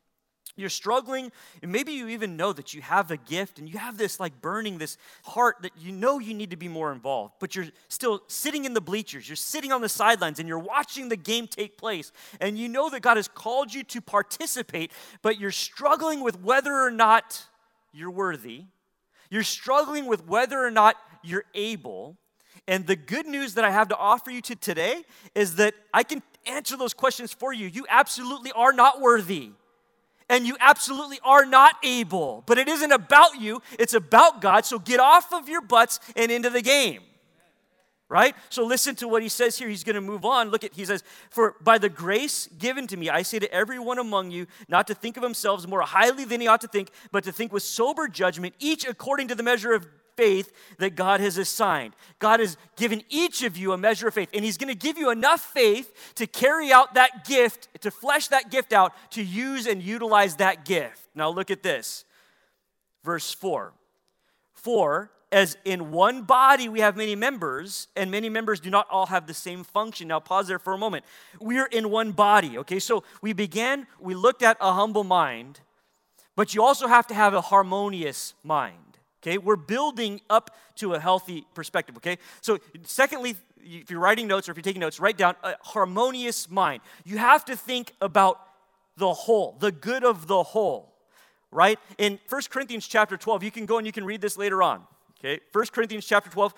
you're 0.59 0.71
struggling, 0.71 1.31
and 1.63 1.71
maybe 1.71 1.93
you 1.93 2.09
even 2.09 2.37
know 2.37 2.53
that 2.53 2.75
you 2.75 2.83
have 2.83 3.11
a 3.11 3.17
gift 3.17 3.59
and 3.59 3.69
you 3.69 3.79
have 3.79 3.97
this 3.97 4.19
like 4.19 4.41
burning, 4.41 4.79
this 4.79 4.99
heart 5.25 5.57
that 5.63 5.73
you 5.79 5.93
know 5.93 6.19
you 6.19 6.35
need 6.35 6.51
to 6.51 6.57
be 6.57 6.69
more 6.69 6.93
involved, 6.93 7.35
but 7.39 7.55
you're 7.55 7.69
still 7.89 8.23
sitting 8.27 8.65
in 8.65 8.75
the 8.75 8.81
bleachers, 8.81 9.29
you're 9.29 9.37
sitting 9.37 9.73
on 9.73 9.81
the 9.81 9.89
sidelines, 9.89 10.39
and 10.39 10.49
you're 10.49 10.59
watching 10.59 11.09
the 11.09 11.17
game 11.17 11.47
take 11.47 11.79
place, 11.79 12.13
and 12.41 12.59
you 12.59 12.69
know 12.69 12.91
that 12.91 13.01
God 13.01 13.17
has 13.17 13.29
called 13.29 13.73
you 13.73 13.85
to 13.85 14.01
participate, 14.01 14.93
but 15.23 15.39
you're 15.39 15.51
struggling 15.51 16.21
with 16.21 16.41
whether 16.43 16.75
or 16.75 16.91
not 16.91 17.47
you're 17.93 18.11
worthy. 18.11 18.65
You're 19.31 19.43
struggling 19.43 20.07
with 20.07 20.27
whether 20.27 20.59
or 20.59 20.71
not 20.71 20.97
you're 21.23 21.45
able. 21.55 22.17
And 22.67 22.87
the 22.87 22.97
good 22.97 23.27
news 23.27 23.55
that 23.55 23.65
I 23.65 23.71
have 23.71 23.89
to 23.89 23.97
offer 23.97 24.31
you 24.31 24.41
to 24.43 24.57
today 24.57 25.03
is 25.35 25.57
that 25.57 25.75
I 25.93 26.03
can 26.03 26.23
answer 26.47 26.77
those 26.77 26.95
questions 26.95 27.33
for 27.33 27.53
you. 27.53 27.67
You 27.67 27.87
absolutely 27.89 28.53
are 28.53 28.73
not 28.73 29.01
worthy 29.01 29.53
and 30.29 30.47
you 30.47 30.57
absolutely 30.61 31.19
are 31.25 31.47
not 31.47 31.77
able. 31.83 32.43
But 32.47 32.59
it 32.59 32.69
isn't 32.69 32.93
about 32.93 33.41
you, 33.41 33.63
it's 33.79 33.95
about 33.95 34.41
God. 34.41 34.65
So 34.65 34.79
get 34.79 35.01
off 35.01 35.33
of 35.33 35.49
your 35.49 35.61
butts 35.61 36.01
and 36.17 36.31
into 36.31 36.51
the 36.51 36.63
game. 36.63 37.03
Right? 38.11 38.35
So 38.49 38.65
listen 38.65 38.95
to 38.97 39.09
what 39.09 39.23
he 39.23 39.29
says 39.29 39.59
here. 39.59 39.69
He's 39.69 39.85
going 39.85 39.95
to 39.95 40.01
move 40.01 40.25
on. 40.25 40.49
Look 40.49 40.65
at, 40.65 40.73
he 40.73 40.87
says, 40.87 41.05
For 41.29 41.57
by 41.61 41.77
the 41.77 41.91
grace 41.91 42.49
given 42.59 42.87
to 42.87 42.97
me, 42.97 43.11
I 43.11 43.21
say 43.21 43.39
to 43.39 43.53
everyone 43.53 43.99
among 43.99 44.31
you 44.31 44.47
not 44.67 44.87
to 44.87 44.95
think 44.95 45.19
of 45.19 45.23
themselves 45.23 45.69
more 45.69 45.83
highly 45.83 46.25
than 46.25 46.41
he 46.41 46.47
ought 46.47 46.63
to 46.63 46.69
think, 46.69 46.91
but 47.13 47.23
to 47.25 47.33
think 47.33 47.53
with 47.53 47.63
sober 47.63 48.09
judgment, 48.09 48.55
each 48.61 48.87
according 48.89 49.29
to 49.29 49.35
the 49.35 49.43
measure 49.43 49.75
of 49.75 49.87
faith 50.19 50.53
that 50.79 50.97
God 50.97 51.21
has 51.21 51.39
assigned. 51.39 51.95
God 52.19 52.41
has 52.41 52.57
given 52.77 53.03
each 53.09 53.45
of 53.45 53.57
you 53.57 53.73
a 53.73 53.79
measure 53.79 54.09
of 54.09 54.15
faith, 54.15 54.31
and 54.35 54.45
He's 54.45 54.59
going 54.59 54.69
to 54.69 54.87
give 54.87 54.99
you 54.99 55.11
enough 55.11 55.41
faith 55.41 56.13
to 56.17 56.27
carry 56.27 56.73
out 56.73 56.95
that 56.95 57.25
gift, 57.25 57.69
to 57.83 57.91
flesh 57.91 58.29
that 58.29 58.51
gift 58.51 58.73
out, 58.73 58.93
to 59.13 59.23
use 59.23 59.67
and 59.67 59.81
utilize 59.81 60.37
that 60.37 60.65
gift. 60.65 61.01
Now, 61.15 61.31
look 61.31 61.51
at 61.51 61.63
this. 61.63 62.05
Verse 63.05 63.33
4. 63.33 63.73
For 64.55 65.11
as 65.31 65.57
in 65.65 65.91
one 65.93 66.23
body 66.23 66.69
we 66.69 66.81
have 66.81 66.97
many 66.97 67.15
members, 67.15 67.89
and 67.95 68.11
many 68.11 68.29
members 68.29 68.61
do 68.61 68.71
not 68.71 68.87
all 68.91 69.07
have 69.07 69.27
the 69.27 69.35
same 69.35 69.63
function. 69.63 70.09
Now, 70.09 70.21
pause 70.21 70.49
there 70.49 70.59
for 70.59 70.73
a 70.73 70.79
moment. 70.79 71.05
We 71.41 71.59
are 71.59 71.67
in 71.67 71.91
one 71.91 72.13
body, 72.13 72.59
okay? 72.59 72.79
So 72.79 73.05
we 73.23 73.33
began, 73.33 73.87
we 74.01 74.15
looked 74.15 74.43
at 74.43 74.57
a 74.61 74.73
humble 74.73 75.05
mind, 75.05 75.61
but 76.35 76.55
you 76.55 76.63
also 76.63 76.87
have 76.87 77.07
to 77.09 77.15
have 77.15 77.35
a 77.35 77.41
harmonious 77.41 78.35
mind, 78.43 78.88
okay? 79.23 79.39
We're 79.39 79.57
building 79.57 80.21
up 80.29 80.57
to 80.77 80.95
a 80.95 81.01
healthy 81.01 81.47
perspective, 81.55 81.97
okay? 81.97 82.19
So, 82.41 82.59
secondly, 82.85 83.37
if 83.63 83.91
you're 83.91 84.01
writing 84.01 84.27
notes 84.27 84.49
or 84.49 84.53
if 84.53 84.57
you're 84.57 84.63
taking 84.63 84.81
notes, 84.81 85.01
write 85.01 85.19
down 85.19 85.37
a 85.43 85.55
harmonious 85.61 86.51
mind. 86.51 86.83
You 87.05 87.19
have 87.19 87.45
to 87.47 87.57
think 87.57 87.93
about 88.01 88.41
the 88.97 89.13
whole, 89.13 89.57
the 89.59 89.73
good 89.73 90.05
of 90.05 90.27
the 90.27 90.43
whole, 90.43 90.95
right? 91.51 91.79
In 91.99 92.19
1 92.29 92.43
Corinthians 92.51 92.87
chapter 92.87 93.17
12, 93.17 93.43
you 93.43 93.51
can 93.51 93.67
go 93.67 93.79
and 93.79 93.87
you 93.87 93.93
can 93.93 94.05
read 94.05 94.21
this 94.21 94.37
later 94.37 94.63
on. 94.63 94.83
Okay, 95.19 95.41
1 95.53 95.67
Corinthians 95.67 96.07
chapter 96.07 96.31
12. 96.31 96.55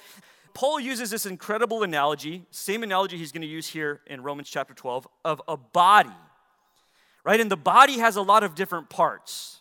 Paul 0.52 0.80
uses 0.80 1.10
this 1.10 1.26
incredible 1.26 1.82
analogy, 1.82 2.44
same 2.50 2.82
analogy 2.82 3.16
he's 3.16 3.32
going 3.32 3.42
to 3.42 3.48
use 3.48 3.68
here 3.68 4.00
in 4.06 4.22
Romans 4.22 4.50
chapter 4.50 4.74
12, 4.74 5.06
of 5.24 5.40
a 5.48 5.56
body. 5.56 6.10
Right? 7.24 7.40
And 7.40 7.50
the 7.50 7.56
body 7.56 7.98
has 7.98 8.16
a 8.16 8.22
lot 8.22 8.42
of 8.42 8.54
different 8.54 8.90
parts. 8.90 9.59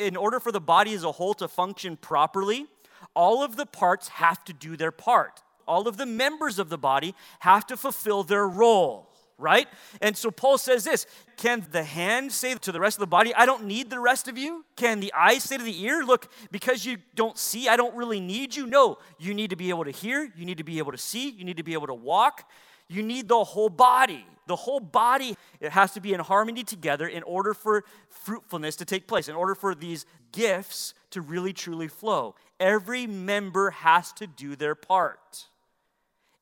In 0.00 0.16
order 0.16 0.40
for 0.40 0.50
the 0.50 0.60
body 0.60 0.94
as 0.94 1.04
a 1.04 1.12
whole 1.12 1.34
to 1.34 1.46
function 1.46 1.96
properly, 1.96 2.66
all 3.14 3.42
of 3.42 3.56
the 3.56 3.66
parts 3.66 4.08
have 4.08 4.42
to 4.44 4.52
do 4.52 4.76
their 4.76 4.90
part. 4.90 5.42
All 5.68 5.86
of 5.86 5.98
the 5.98 6.06
members 6.06 6.58
of 6.58 6.70
the 6.70 6.78
body 6.78 7.14
have 7.40 7.66
to 7.66 7.76
fulfill 7.76 8.22
their 8.22 8.48
role 8.48 9.10
right? 9.40 9.66
And 10.00 10.16
so 10.16 10.30
Paul 10.30 10.58
says 10.58 10.84
this 10.84 11.06
Can 11.36 11.66
the 11.72 11.82
hand 11.82 12.30
say 12.30 12.54
to 12.54 12.72
the 12.72 12.78
rest 12.78 12.96
of 12.96 13.00
the 13.00 13.06
body, 13.06 13.34
I 13.34 13.46
don't 13.46 13.64
need 13.64 13.90
the 13.90 13.98
rest 13.98 14.28
of 14.28 14.38
you? 14.38 14.64
Can 14.76 15.00
the 15.00 15.12
eye 15.16 15.38
say 15.38 15.56
to 15.56 15.64
the 15.64 15.82
ear, 15.82 16.04
Look, 16.04 16.30
because 16.50 16.84
you 16.84 16.98
don't 17.14 17.38
see, 17.38 17.68
I 17.68 17.76
don't 17.76 17.96
really 17.96 18.20
need 18.20 18.54
you? 18.54 18.66
No, 18.66 18.98
you 19.18 19.34
need 19.34 19.50
to 19.50 19.56
be 19.56 19.70
able 19.70 19.84
to 19.84 19.90
hear, 19.90 20.30
you 20.36 20.44
need 20.44 20.58
to 20.58 20.64
be 20.64 20.78
able 20.78 20.92
to 20.92 20.98
see, 20.98 21.30
you 21.30 21.44
need 21.44 21.56
to 21.56 21.62
be 21.62 21.72
able 21.72 21.88
to 21.88 21.94
walk. 21.94 22.48
You 22.90 23.04
need 23.04 23.28
the 23.28 23.44
whole 23.44 23.70
body. 23.70 24.26
The 24.48 24.56
whole 24.56 24.80
body 24.80 25.36
it 25.60 25.70
has 25.70 25.92
to 25.92 26.00
be 26.00 26.12
in 26.12 26.18
harmony 26.18 26.64
together 26.64 27.06
in 27.06 27.22
order 27.22 27.54
for 27.54 27.84
fruitfulness 28.08 28.74
to 28.76 28.84
take 28.84 29.06
place, 29.06 29.28
in 29.28 29.36
order 29.36 29.54
for 29.54 29.76
these 29.76 30.06
gifts 30.32 30.92
to 31.10 31.20
really 31.20 31.52
truly 31.52 31.86
flow. 31.86 32.34
Every 32.58 33.06
member 33.06 33.70
has 33.70 34.12
to 34.14 34.26
do 34.26 34.56
their 34.56 34.74
part. 34.74 35.46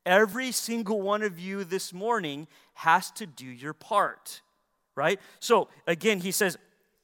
Every 0.06 0.50
single 0.52 1.02
one 1.02 1.22
of 1.22 1.38
you 1.38 1.64
this 1.64 1.92
morning 1.92 2.48
has 2.72 3.10
to 3.12 3.26
do 3.26 3.44
your 3.44 3.74
part, 3.74 4.40
right? 4.94 5.20
So 5.38 5.68
again, 5.86 6.20
he 6.20 6.32
says 6.32 6.56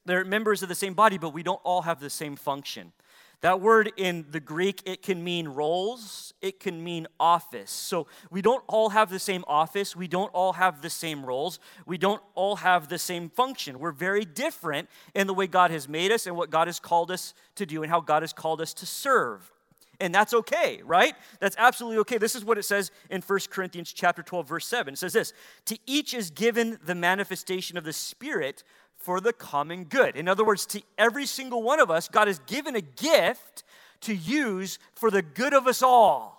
they're 0.05 0.25
members 0.25 0.63
of 0.63 0.69
the 0.69 0.75
same 0.75 0.95
body, 0.95 1.19
but 1.19 1.29
we 1.35 1.43
don't 1.43 1.61
all 1.63 1.83
have 1.83 1.99
the 1.99 2.09
same 2.09 2.35
function. 2.35 2.93
That 3.41 3.61
word 3.61 3.91
in 3.97 4.25
the 4.31 4.39
Greek, 4.39 4.81
it 4.85 5.01
can 5.01 5.23
mean 5.23 5.47
roles, 5.47 6.33
it 6.41 6.59
can 6.59 6.83
mean 6.83 7.07
office. 7.19 7.71
So 7.71 8.07
we 8.29 8.41
don't 8.41 8.63
all 8.67 8.89
have 8.89 9.09
the 9.09 9.19
same 9.19 9.43
office, 9.47 9.95
we 9.95 10.07
don't 10.07 10.33
all 10.33 10.53
have 10.53 10.81
the 10.81 10.89
same 10.89 11.25
roles, 11.25 11.59
we 11.85 11.97
don't 11.97 12.21
all 12.33 12.57
have 12.57 12.87
the 12.87 12.97
same 12.97 13.29
function. 13.29 13.79
We're 13.79 13.91
very 13.91 14.25
different 14.25 14.89
in 15.13 15.27
the 15.27 15.33
way 15.33 15.47
God 15.47 15.71
has 15.71 15.87
made 15.87 16.11
us 16.11 16.27
and 16.27 16.35
what 16.35 16.49
God 16.49 16.67
has 16.67 16.79
called 16.79 17.11
us 17.11 17.33
to 17.55 17.65
do 17.65 17.83
and 17.83 17.91
how 17.91 18.01
God 18.01 18.23
has 18.23 18.33
called 18.33 18.61
us 18.61 18.73
to 18.75 18.85
serve. 18.85 19.51
And 19.99 20.13
that's 20.13 20.33
okay, 20.33 20.81
right? 20.83 21.15
That's 21.39 21.55
absolutely 21.57 21.99
okay. 21.99 22.17
This 22.17 22.35
is 22.35 22.43
what 22.43 22.57
it 22.57 22.63
says 22.63 22.91
in 23.09 23.21
1 23.21 23.39
Corinthians 23.49 23.93
chapter 23.93 24.21
12 24.21 24.47
verse 24.47 24.67
7. 24.67 24.93
It 24.93 24.97
says 24.97 25.13
this, 25.13 25.33
"To 25.65 25.77
each 25.85 26.13
is 26.13 26.31
given 26.31 26.79
the 26.83 26.95
manifestation 26.95 27.77
of 27.77 27.83
the 27.83 27.93
Spirit 27.93 28.63
for 29.05 29.21
the 29.21 29.31
common 29.31 29.85
good." 29.85 30.15
In 30.15 30.27
other 30.27 30.43
words, 30.43 30.65
to 30.67 30.81
every 30.97 31.27
single 31.27 31.61
one 31.61 31.79
of 31.79 31.91
us, 31.91 32.09
God 32.09 32.27
has 32.27 32.39
given 32.39 32.75
a 32.75 32.81
gift 32.81 33.63
to 34.01 34.13
use 34.13 34.79
for 34.95 35.11
the 35.11 35.21
good 35.21 35.53
of 35.53 35.67
us 35.67 35.81
all. 35.81 36.33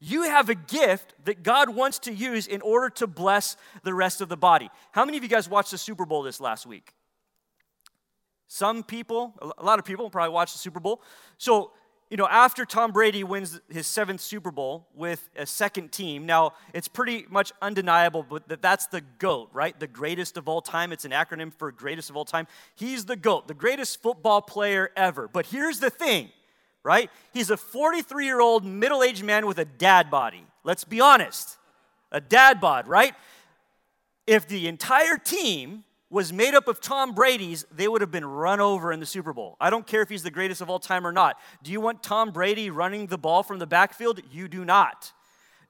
You 0.00 0.24
have 0.24 0.50
a 0.50 0.54
gift 0.54 1.14
that 1.24 1.42
God 1.42 1.70
wants 1.70 1.98
to 2.00 2.12
use 2.12 2.46
in 2.46 2.60
order 2.60 2.90
to 2.90 3.06
bless 3.06 3.56
the 3.82 3.94
rest 3.94 4.20
of 4.20 4.28
the 4.28 4.36
body. 4.36 4.70
How 4.92 5.06
many 5.06 5.16
of 5.16 5.22
you 5.22 5.30
guys 5.30 5.48
watched 5.48 5.70
the 5.70 5.78
Super 5.78 6.04
Bowl 6.04 6.22
this 6.22 6.40
last 6.40 6.66
week? 6.66 6.92
Some 8.46 8.82
people, 8.84 9.32
a 9.58 9.64
lot 9.64 9.78
of 9.78 9.86
people 9.86 10.10
probably 10.10 10.34
watched 10.34 10.52
the 10.52 10.58
Super 10.58 10.78
Bowl. 10.78 11.02
So 11.38 11.72
you 12.14 12.16
know, 12.16 12.28
after 12.28 12.64
Tom 12.64 12.92
Brady 12.92 13.24
wins 13.24 13.60
his 13.68 13.88
seventh 13.88 14.20
Super 14.20 14.52
Bowl 14.52 14.86
with 14.94 15.28
a 15.34 15.44
second 15.44 15.90
team, 15.90 16.26
now 16.26 16.52
it's 16.72 16.86
pretty 16.86 17.26
much 17.28 17.50
undeniable 17.60 18.24
that 18.46 18.62
that's 18.62 18.86
the 18.86 19.00
GOAT, 19.18 19.48
right? 19.52 19.76
The 19.80 19.88
greatest 19.88 20.36
of 20.36 20.48
all 20.48 20.62
time. 20.62 20.92
It's 20.92 21.04
an 21.04 21.10
acronym 21.10 21.52
for 21.52 21.72
greatest 21.72 22.10
of 22.10 22.16
all 22.16 22.24
time. 22.24 22.46
He's 22.76 23.06
the 23.06 23.16
GOAT, 23.16 23.48
the 23.48 23.54
greatest 23.54 24.00
football 24.00 24.42
player 24.42 24.92
ever. 24.96 25.26
But 25.26 25.46
here's 25.46 25.80
the 25.80 25.90
thing, 25.90 26.28
right? 26.84 27.10
He's 27.32 27.50
a 27.50 27.56
43 27.56 28.24
year 28.24 28.40
old 28.40 28.64
middle 28.64 29.02
aged 29.02 29.24
man 29.24 29.44
with 29.44 29.58
a 29.58 29.64
dad 29.64 30.08
body. 30.08 30.46
Let's 30.62 30.84
be 30.84 31.00
honest. 31.00 31.56
A 32.12 32.20
dad 32.20 32.60
bod, 32.60 32.86
right? 32.86 33.16
If 34.24 34.46
the 34.46 34.68
entire 34.68 35.18
team 35.18 35.82
was 36.14 36.32
made 36.32 36.54
up 36.54 36.68
of 36.68 36.80
Tom 36.80 37.12
Brady's, 37.12 37.66
they 37.74 37.88
would 37.88 38.00
have 38.00 38.12
been 38.12 38.24
run 38.24 38.60
over 38.60 38.92
in 38.92 39.00
the 39.00 39.06
Super 39.06 39.32
Bowl. 39.32 39.56
I 39.60 39.68
don't 39.68 39.84
care 39.84 40.00
if 40.00 40.08
he's 40.08 40.22
the 40.22 40.30
greatest 40.30 40.60
of 40.60 40.70
all 40.70 40.78
time 40.78 41.04
or 41.04 41.10
not. 41.10 41.40
Do 41.64 41.72
you 41.72 41.80
want 41.80 42.04
Tom 42.04 42.30
Brady 42.30 42.70
running 42.70 43.08
the 43.08 43.18
ball 43.18 43.42
from 43.42 43.58
the 43.58 43.66
backfield? 43.66 44.20
You 44.30 44.46
do 44.46 44.64
not. 44.64 45.12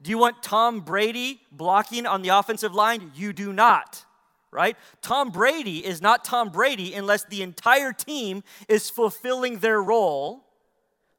Do 0.03 0.11
you 0.11 0.19
want 0.19 0.43
Tom 0.43 0.81
Brady 0.81 1.41
blocking 1.51 2.05
on 2.05 2.21
the 2.21 2.29
offensive 2.29 2.75
line? 2.75 3.11
You 3.15 3.33
do 3.33 3.55
not. 3.55 4.05
Right? 4.51 4.77
Tom 5.01 5.31
Brady 5.31 5.79
is 5.79 6.03
not 6.03 6.27
Tom 6.27 6.51
Brady 6.51 6.93
unless 6.93 7.25
the 7.25 7.41
entire 7.41 7.95
team 7.95 8.45
is 8.69 8.91
fulfilling 8.91 9.61
their 9.61 9.83
role, 9.83 10.45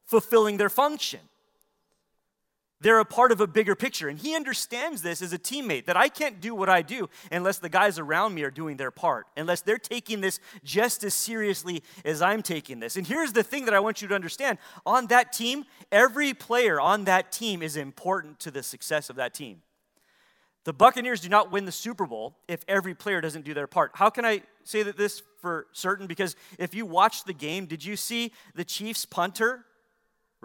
fulfilling 0.06 0.58
their 0.58 0.70
function. 0.70 1.22
They're 2.82 3.00
a 3.00 3.06
part 3.06 3.32
of 3.32 3.40
a 3.40 3.48
bigger 3.48 3.74
picture. 3.74 4.10
And 4.10 4.20
he 4.20 4.36
understands 4.36 5.02
this 5.02 5.22
as 5.22 5.32
a 5.32 5.40
teammate 5.40 5.86
that 5.86 5.96
I 5.96 6.10
can't 6.10 6.42
do 6.42 6.54
what 6.54 6.70
I 6.70 6.82
do 6.82 7.10
unless 7.32 7.58
the 7.58 7.70
guys 7.70 7.98
around 7.98 8.34
me 8.34 8.44
are 8.44 8.52
doing 8.52 8.78
their 8.78 8.92
part, 8.92 9.28
unless 9.38 9.62
they're 9.62 9.78
taking 9.78 10.22
this 10.22 10.40
just 10.64 11.04
as 11.04 11.14
seriously 11.14 11.84
as 12.04 12.22
I'm 12.22 12.42
taking 12.42 12.80
this. 12.80 12.98
And 12.98 13.08
here's 13.08 13.34
the 13.34 13.44
thing 13.44 13.66
that 13.66 13.74
I 13.74 13.80
want 13.80 14.02
you 14.02 14.08
to 14.10 14.16
understand 14.16 14.58
on 14.86 15.08
that 15.08 15.32
team, 15.32 15.66
every 15.92 16.34
player 16.34 16.80
on 16.80 17.06
that 17.06 17.32
team 17.32 17.62
is 17.62 17.78
important 17.78 18.40
to 18.42 18.52
the 18.52 18.62
success 18.62 19.10
of 19.10 19.16
that 19.16 19.34
team. 19.34 19.62
The 20.66 20.74
Buccaneers 20.74 21.22
do 21.22 21.30
not 21.30 21.52
win 21.52 21.66
the 21.66 21.72
Super 21.72 22.08
Bowl 22.08 22.36
if 22.48 22.66
every 22.68 22.96
player 22.96 23.22
doesn't 23.22 23.46
do 23.46 23.54
their 23.54 23.68
part. 23.68 23.92
How 23.94 24.10
can 24.10 24.26
I 24.26 24.42
say 24.64 24.82
that 24.82 24.98
this 24.98 25.22
for 25.40 25.68
certain? 25.72 26.08
Because 26.08 26.36
if 26.58 26.74
you 26.74 26.88
watched 26.88 27.28
the 27.28 27.34
game, 27.34 27.68
did 27.68 27.86
you 27.86 27.96
see 27.96 28.34
the 28.56 28.66
Chiefs 28.66 29.06
punter 29.06 29.64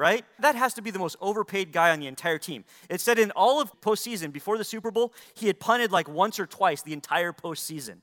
right? 0.00 0.24
That 0.38 0.54
has 0.54 0.72
to 0.74 0.82
be 0.82 0.90
the 0.90 0.98
most 0.98 1.16
overpaid 1.20 1.72
guy 1.72 1.90
on 1.90 2.00
the 2.00 2.06
entire 2.06 2.38
team. 2.38 2.64
It 2.88 3.02
said 3.02 3.18
in 3.18 3.30
all 3.32 3.60
of 3.60 3.78
postseason, 3.82 4.32
before 4.32 4.56
the 4.56 4.64
Super 4.64 4.90
Bowl, 4.90 5.12
he 5.34 5.46
had 5.46 5.60
punted 5.60 5.92
like 5.92 6.08
once 6.08 6.40
or 6.40 6.46
twice 6.46 6.80
the 6.80 6.94
entire 6.94 7.34
postseason, 7.34 7.96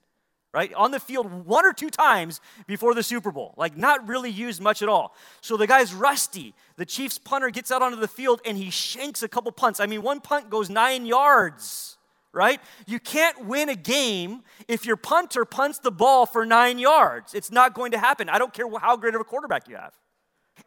right? 0.53 0.71
On 0.75 0.91
the 0.91 0.99
field 0.99 1.47
one 1.47 1.65
or 1.65 1.73
two 1.73 1.89
times 1.89 2.39
before 2.67 2.93
the 2.93 3.01
Super 3.01 3.31
Bowl, 3.31 3.55
like 3.57 3.75
not 3.75 4.07
really 4.07 4.29
used 4.29 4.61
much 4.61 4.83
at 4.83 4.89
all. 4.89 5.15
So 5.41 5.57
the 5.57 5.65
guy's 5.65 5.91
rusty. 5.91 6.53
The 6.75 6.85
Chiefs 6.85 7.17
punter 7.17 7.49
gets 7.49 7.71
out 7.71 7.81
onto 7.81 7.99
the 7.99 8.07
field 8.07 8.41
and 8.45 8.59
he 8.59 8.69
shanks 8.69 9.23
a 9.23 9.27
couple 9.27 9.51
punts. 9.51 9.79
I 9.79 9.87
mean, 9.87 10.03
one 10.03 10.21
punt 10.21 10.51
goes 10.51 10.69
nine 10.69 11.07
yards, 11.07 11.97
right? 12.31 12.61
You 12.85 12.99
can't 12.99 13.45
win 13.45 13.69
a 13.69 13.75
game 13.75 14.43
if 14.67 14.85
your 14.85 14.97
punter 14.97 15.45
punts 15.45 15.79
the 15.79 15.91
ball 15.91 16.27
for 16.27 16.45
nine 16.45 16.77
yards. 16.77 17.33
It's 17.33 17.51
not 17.51 17.73
going 17.73 17.93
to 17.93 17.97
happen. 17.97 18.29
I 18.29 18.37
don't 18.37 18.53
care 18.53 18.67
how 18.79 18.97
great 18.97 19.15
of 19.15 19.21
a 19.21 19.23
quarterback 19.23 19.67
you 19.67 19.77
have. 19.77 19.95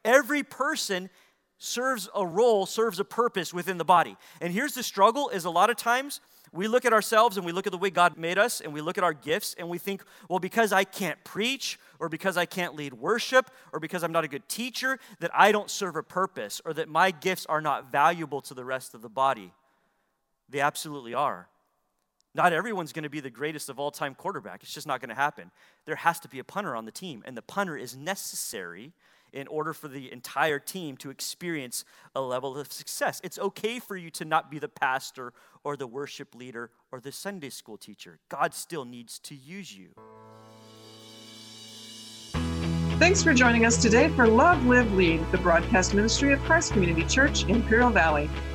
Every 0.04 0.42
person 0.42 1.10
serves 1.58 2.08
a 2.14 2.26
role, 2.26 2.66
serves 2.66 2.98
a 3.00 3.04
purpose 3.04 3.52
within 3.52 3.78
the 3.78 3.84
body. 3.84 4.16
And 4.40 4.52
here's 4.52 4.74
the 4.74 4.82
struggle 4.82 5.28
is 5.28 5.44
a 5.44 5.50
lot 5.50 5.70
of 5.70 5.76
times 5.76 6.20
we 6.52 6.66
look 6.66 6.84
at 6.84 6.92
ourselves 6.92 7.36
and 7.36 7.46
we 7.46 7.52
look 7.52 7.66
at 7.66 7.70
the 7.70 7.78
way 7.78 7.90
God 7.90 8.16
made 8.16 8.38
us 8.38 8.60
and 8.60 8.72
we 8.72 8.80
look 8.80 8.98
at 8.98 9.04
our 9.04 9.12
gifts 9.12 9.54
and 9.56 9.68
we 9.68 9.78
think, 9.78 10.02
well, 10.28 10.40
because 10.40 10.72
I 10.72 10.84
can't 10.84 11.22
preach 11.22 11.78
or 12.00 12.08
because 12.08 12.36
I 12.36 12.46
can't 12.46 12.74
lead 12.74 12.94
worship 12.94 13.50
or 13.72 13.78
because 13.78 14.02
I'm 14.02 14.10
not 14.10 14.24
a 14.24 14.28
good 14.28 14.48
teacher, 14.48 14.98
that 15.20 15.30
I 15.32 15.52
don't 15.52 15.70
serve 15.70 15.96
a 15.96 16.02
purpose 16.02 16.60
or 16.64 16.72
that 16.74 16.88
my 16.88 17.10
gifts 17.10 17.46
are 17.46 17.60
not 17.60 17.92
valuable 17.92 18.40
to 18.42 18.54
the 18.54 18.64
rest 18.64 18.94
of 18.94 19.02
the 19.02 19.08
body. 19.08 19.52
They 20.48 20.60
absolutely 20.60 21.14
are. 21.14 21.46
Not 22.34 22.52
everyone's 22.52 22.92
going 22.92 23.02
to 23.04 23.10
be 23.10 23.20
the 23.20 23.30
greatest 23.30 23.68
of 23.68 23.78
all 23.78 23.90
time 23.90 24.14
quarterback. 24.14 24.62
It's 24.62 24.74
just 24.74 24.86
not 24.86 25.00
going 25.00 25.08
to 25.10 25.14
happen. 25.14 25.50
There 25.84 25.96
has 25.96 26.20
to 26.20 26.28
be 26.28 26.38
a 26.38 26.44
punter 26.44 26.74
on 26.74 26.84
the 26.84 26.92
team, 26.92 27.22
and 27.26 27.36
the 27.36 27.42
punter 27.42 27.76
is 27.76 27.96
necessary 27.96 28.92
in 29.32 29.46
order 29.46 29.72
for 29.72 29.88
the 29.88 30.12
entire 30.12 30.58
team 30.58 30.96
to 30.98 31.10
experience 31.10 31.84
a 32.14 32.20
level 32.20 32.58
of 32.58 32.72
success. 32.72 33.20
It's 33.24 33.38
okay 33.38 33.78
for 33.78 33.96
you 33.96 34.10
to 34.10 34.24
not 34.24 34.50
be 34.50 34.58
the 34.58 34.68
pastor 34.68 35.32
or 35.64 35.76
the 35.76 35.86
worship 35.86 36.34
leader 36.34 36.70
or 36.92 37.00
the 37.00 37.12
Sunday 37.12 37.50
school 37.50 37.76
teacher. 37.76 38.18
God 38.28 38.54
still 38.54 38.84
needs 38.84 39.18
to 39.20 39.34
use 39.34 39.76
you. 39.76 39.90
Thanks 42.98 43.22
for 43.22 43.32
joining 43.32 43.64
us 43.64 43.80
today 43.80 44.10
for 44.10 44.26
Love, 44.26 44.66
Live, 44.66 44.92
Lead, 44.92 45.20
the 45.32 45.38
broadcast 45.38 45.94
ministry 45.94 46.34
of 46.34 46.40
Christ 46.40 46.72
Community 46.72 47.04
Church, 47.04 47.44
Imperial 47.44 47.88
Valley. 47.88 48.28